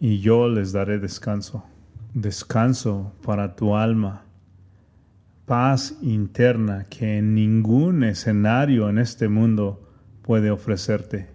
[0.00, 1.64] y yo les daré descanso,
[2.12, 4.24] descanso para tu alma,
[5.46, 9.88] paz interna que en ningún escenario en este mundo
[10.22, 11.28] puede ofrecerte.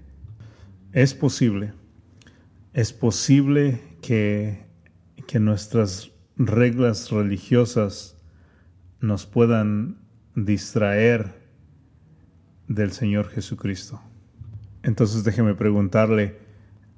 [0.91, 1.71] Es posible,
[2.75, 4.65] es posible que,
[5.27, 8.17] que nuestras reglas religiosas
[8.99, 9.97] nos puedan
[10.35, 11.33] distraer
[12.67, 14.01] del Señor Jesucristo.
[14.83, 16.37] Entonces déjeme preguntarle,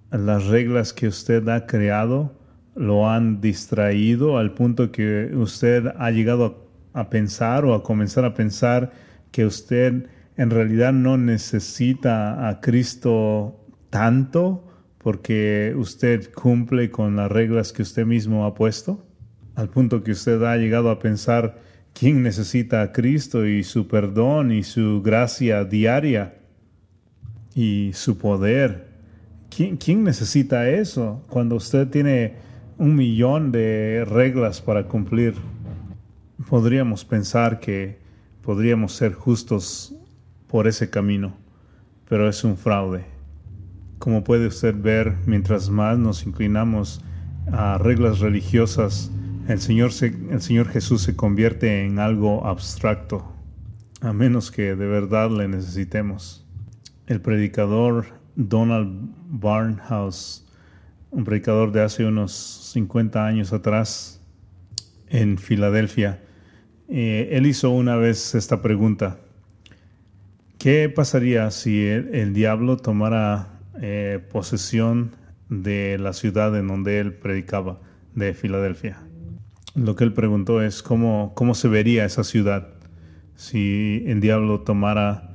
[0.10, 2.36] ¿las reglas que usted ha creado
[2.74, 8.34] lo han distraído al punto que usted ha llegado a, pensar o a comenzar a
[8.34, 8.94] pensar
[9.32, 14.67] que usted en realidad no necesita a Cristo tanto
[15.08, 19.06] porque usted cumple con las reglas que usted mismo ha puesto?
[19.56, 21.62] Al punto que usted ha llegado a pensar
[21.94, 26.40] quién necesita a Cristo y su perdón y su gracia diaria
[27.56, 28.90] y su poder.
[29.50, 32.34] ¿Quién, ¿Quién, necesita eso cuando usted tiene
[32.78, 35.36] un millón de reglas para cumplir?
[36.50, 37.98] Podríamos pensar que
[38.42, 39.96] podríamos ser justos
[40.48, 41.34] por ese camino,
[42.10, 43.17] pero es un fraude.
[44.00, 47.02] Como puede usted ver, mientras más nos inclinamos
[47.52, 49.12] a reglas religiosas,
[49.48, 53.34] el Señor, el Señor Jesús se convierte en algo abstracto,
[54.02, 56.46] a menos que de verdad le necesitemos.
[57.08, 60.46] El predicador Donald Barnhouse,
[61.12, 62.34] un predicador de hace unos
[62.74, 64.22] 50 años atrás
[65.08, 66.22] en Filadelfia,
[66.90, 69.18] eh, él hizo una vez esta pregunta.
[70.58, 75.16] ¿Qué pasaría si el, diablo tomara eh, posesión
[75.50, 77.80] de la ciudad en donde él predicaba,
[78.16, 79.00] de Filadelfia?
[79.76, 82.70] Lo que él preguntó es cómo, cómo se vería esa ciudad
[83.36, 85.30] si el diablo tomara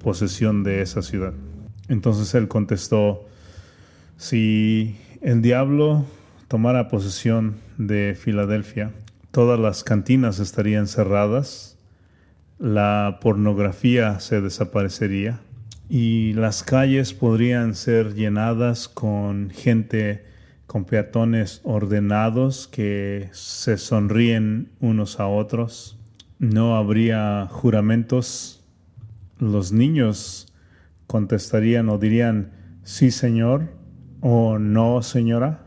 [0.00, 1.32] posesión de esa ciudad.
[1.88, 3.26] Entonces él contestó,
[4.16, 6.04] si el diablo
[6.48, 8.90] tomara posesión de Filadelfia,
[9.30, 11.78] todas las cantinas estarían cerradas,
[12.58, 15.40] la pornografía se desaparecería
[15.88, 20.24] y las calles podrían ser llenadas con gente
[20.66, 25.98] con peatones ordenados que se sonríen unos a otros.
[26.38, 28.64] No habría juramentos.
[29.38, 30.52] Los niños
[31.06, 33.68] contestarían o dirían sí señor
[34.20, 35.66] o no señora.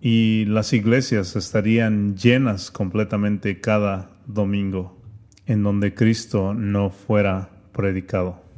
[0.00, 5.00] Y las iglesias estarían llenas completamente cada domingo
[5.46, 8.49] en donde Cristo no fuera predicado.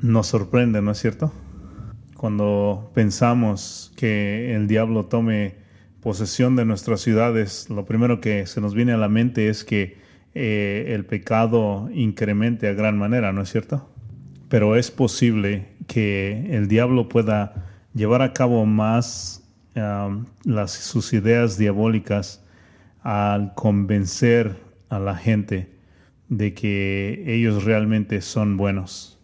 [0.00, 1.32] Nos sorprende, ¿no es cierto?
[2.16, 5.56] Cuando pensamos que el diablo tome
[6.00, 9.98] posesión de nuestras ciudades, lo primero que se nos viene a la mente es que
[10.34, 13.90] eh, el pecado incremente a gran manera, ¿no es cierto?
[14.48, 19.44] Pero es posible que el diablo pueda llevar a cabo más
[20.66, 22.44] sus ideas diabólicas
[23.02, 24.56] al convencer
[24.90, 25.72] a la gente
[26.28, 29.17] de que ellos realmente son buenos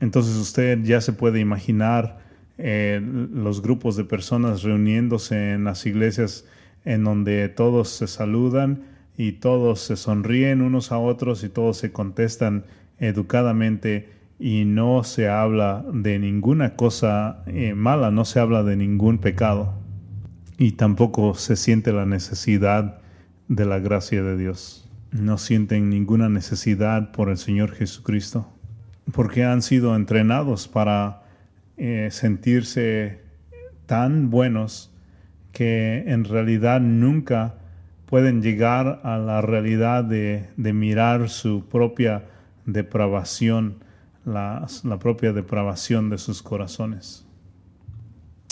[0.00, 2.18] entonces usted ya se puede imaginar
[2.58, 6.44] eh, los grupos de personas reuniéndose en las iglesias
[6.84, 8.82] en donde todos se saludan
[9.16, 12.64] y todos se sonríen unos a otros y todos se contestan
[12.98, 19.18] educadamente y no se habla de ninguna cosa eh, mala, no se habla de ningún
[19.18, 19.74] pecado
[20.58, 23.00] y tampoco se siente la necesidad
[23.48, 24.88] de la gracia de Dios.
[25.12, 28.46] No sienten ninguna necesidad por el Señor Jesucristo
[29.12, 31.22] porque han sido entrenados para
[31.76, 33.20] eh, sentirse
[33.86, 34.90] tan buenos
[35.52, 37.56] que en realidad nunca
[38.06, 42.24] pueden llegar a la realidad de, mirar su propia
[42.66, 43.76] depravación,
[44.24, 47.24] la, la, propia depravación de sus corazones.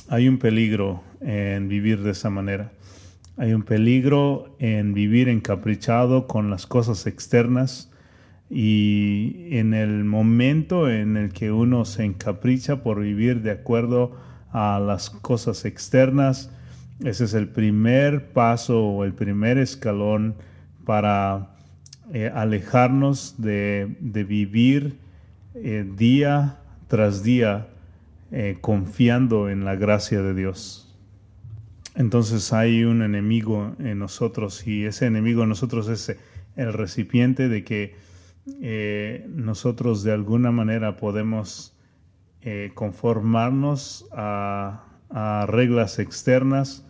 [0.08, 2.72] Hay un peligro en vivir de esa manera.
[3.36, 7.90] Hay un peligro en vivir encaprichado con las cosas externas
[8.50, 14.16] y en el momento en el que uno se encapricha por vivir de acuerdo
[14.52, 16.50] a las cosas externas,
[17.04, 20.34] ese es el primer paso o el primer escalón
[20.84, 21.54] para
[22.12, 24.98] eh, alejarnos de, vivir
[25.54, 27.68] eh, día tras día
[28.32, 30.96] eh, confiando en la gracia de Dios.
[31.94, 36.16] Entonces hay un enemigo en nosotros y ese enemigo en nosotros es
[36.56, 38.07] el recipiente de que
[38.60, 41.76] eh, nosotros de alguna manera podemos
[42.42, 44.84] eh, conformarnos a,
[45.46, 46.84] reglas externas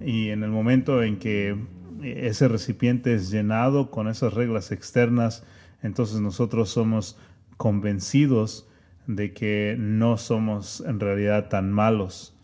[0.00, 1.56] y en el momento en que
[2.02, 5.44] ese recipiente es llenado con esas reglas externas,
[5.82, 7.18] entonces nosotros somos
[7.56, 8.68] convencidos
[9.08, 12.36] de que no somos en realidad tan malos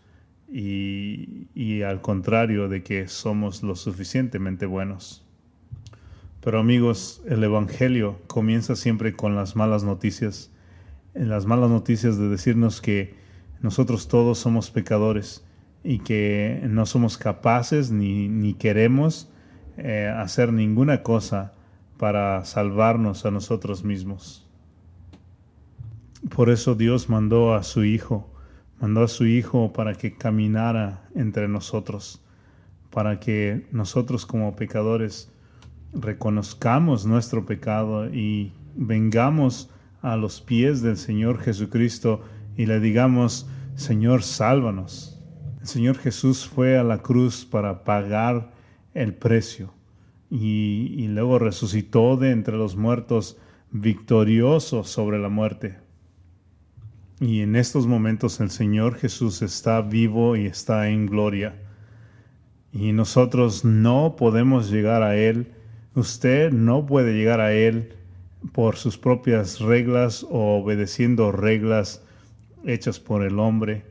[0.51, 5.25] y, y al contrario de que somos lo suficientemente buenos.
[6.41, 10.51] Pero amigos, el Evangelio comienza siempre con las malas noticias.
[11.13, 13.15] En las malas noticias de decirnos que
[13.61, 15.45] nosotros todos somos pecadores
[15.83, 19.29] y que no somos capaces ni, ni queremos
[19.77, 21.53] eh, hacer ninguna cosa
[21.97, 24.47] para salvarnos a nosotros mismos.
[26.35, 28.31] Por eso Dios mandó a su Hijo,
[28.79, 32.23] mandó a su Hijo para que caminara entre nosotros,
[32.89, 35.30] para que nosotros como pecadores
[35.93, 39.69] reconozcamos nuestro pecado y vengamos
[40.01, 42.21] a los pies del Señor Jesucristo
[42.57, 45.19] y le digamos, Señor, sálvanos.
[45.61, 48.51] El Señor Jesús fue a la cruz para pagar
[48.93, 49.73] el precio
[50.29, 53.37] y, luego resucitó de entre los muertos
[53.71, 55.77] victorioso sobre la muerte.
[57.19, 61.61] Y en estos momentos el Señor Jesús está vivo y está en gloria.
[62.71, 65.51] Y nosotros no podemos llegar a Él
[65.93, 67.93] Usted no puede llegar a Él
[68.53, 72.03] por sus propias reglas o obedeciendo reglas
[72.65, 73.83] hechas por el hombre.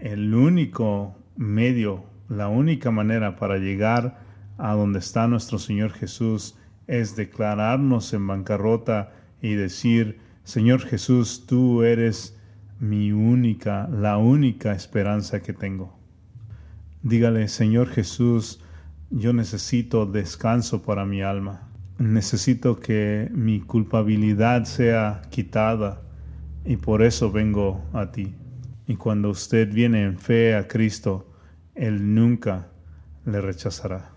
[0.00, 4.20] El único medio, la única manera para llegar
[4.58, 6.56] a donde está nuestro Señor Jesús
[6.86, 9.12] es declararnos en bancarrota
[9.42, 12.38] y decir, Señor Jesús, tú eres
[12.78, 15.98] mi única, la única esperanza que tengo.
[17.02, 18.63] Dígale, Señor Jesús,
[19.16, 21.68] yo necesito descanso para mi alma.
[21.98, 26.02] Necesito que mi culpabilidad sea quitada
[26.64, 28.34] y por eso vengo a ti.
[28.88, 31.30] Y cuando usted viene en fe a Cristo,
[31.76, 32.68] Él nunca
[33.24, 34.10] le rechazará.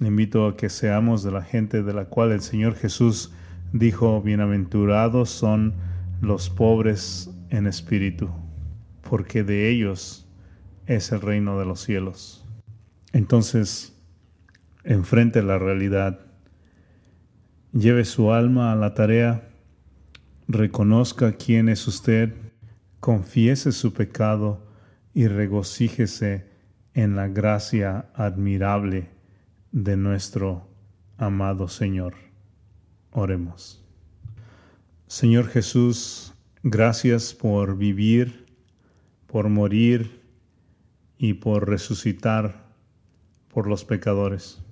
[0.00, 3.32] Invito a que seamos de la gente de la cual el Señor Jesús
[3.72, 5.74] dijo, bienaventurados son
[6.20, 8.28] los pobres en espíritu,
[9.08, 10.26] porque de ellos
[10.86, 12.44] es el reino de los cielos.
[13.12, 13.99] Entonces,
[14.84, 16.20] enfrente la realidad,
[17.72, 19.48] lleve su alma a la tarea,
[20.48, 22.34] reconozca quién es usted,
[22.98, 24.66] confiese su pecado
[25.14, 26.48] y regocíjese
[26.94, 29.10] en la gracia admirable
[29.72, 30.68] de nuestro
[31.16, 32.14] amado Señor.
[33.12, 33.84] Oremos.
[35.06, 38.46] Señor Jesús, gracias por vivir,
[39.26, 40.22] por morir
[41.18, 42.64] y por resucitar
[43.52, 44.62] por los pecadores.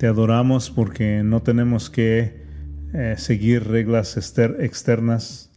[0.00, 2.42] Te adoramos porque no tenemos que
[2.94, 5.50] eh, seguir reglas externas,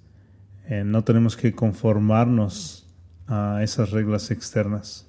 [0.67, 2.93] eh, no tenemos que conformarnos
[3.25, 5.07] a esas reglas externas.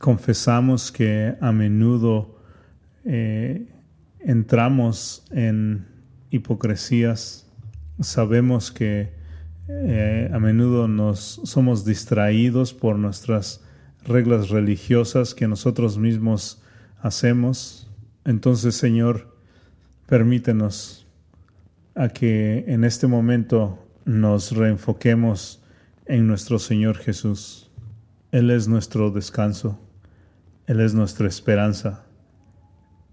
[0.00, 2.42] Confesamos que a menudo
[3.04, 3.68] eh,
[4.18, 5.86] entramos en
[6.32, 7.46] hipocresías,
[8.00, 9.12] sabemos que
[10.34, 13.64] a menudo nos somos distraídos por nuestras
[14.04, 16.60] reglas religiosas que nosotros mismos
[17.00, 17.81] hacemos
[18.24, 19.36] entonces, Señor,
[20.06, 21.06] permítenos
[21.94, 25.62] a que en este momento nos reenfoquemos
[26.06, 27.70] en nuestro Señor Jesús.
[28.30, 29.78] Él es nuestro descanso,
[30.66, 32.06] Él es nuestra esperanza,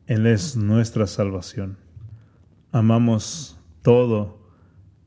[0.08, 1.78] Él es nuestra salvación.
[2.72, 4.40] Amamos todo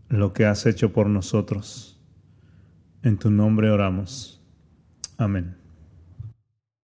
[0.08, 2.00] lo que has hecho por nosotros.
[3.02, 4.40] En tu nombre oramos.
[5.16, 5.61] Amén.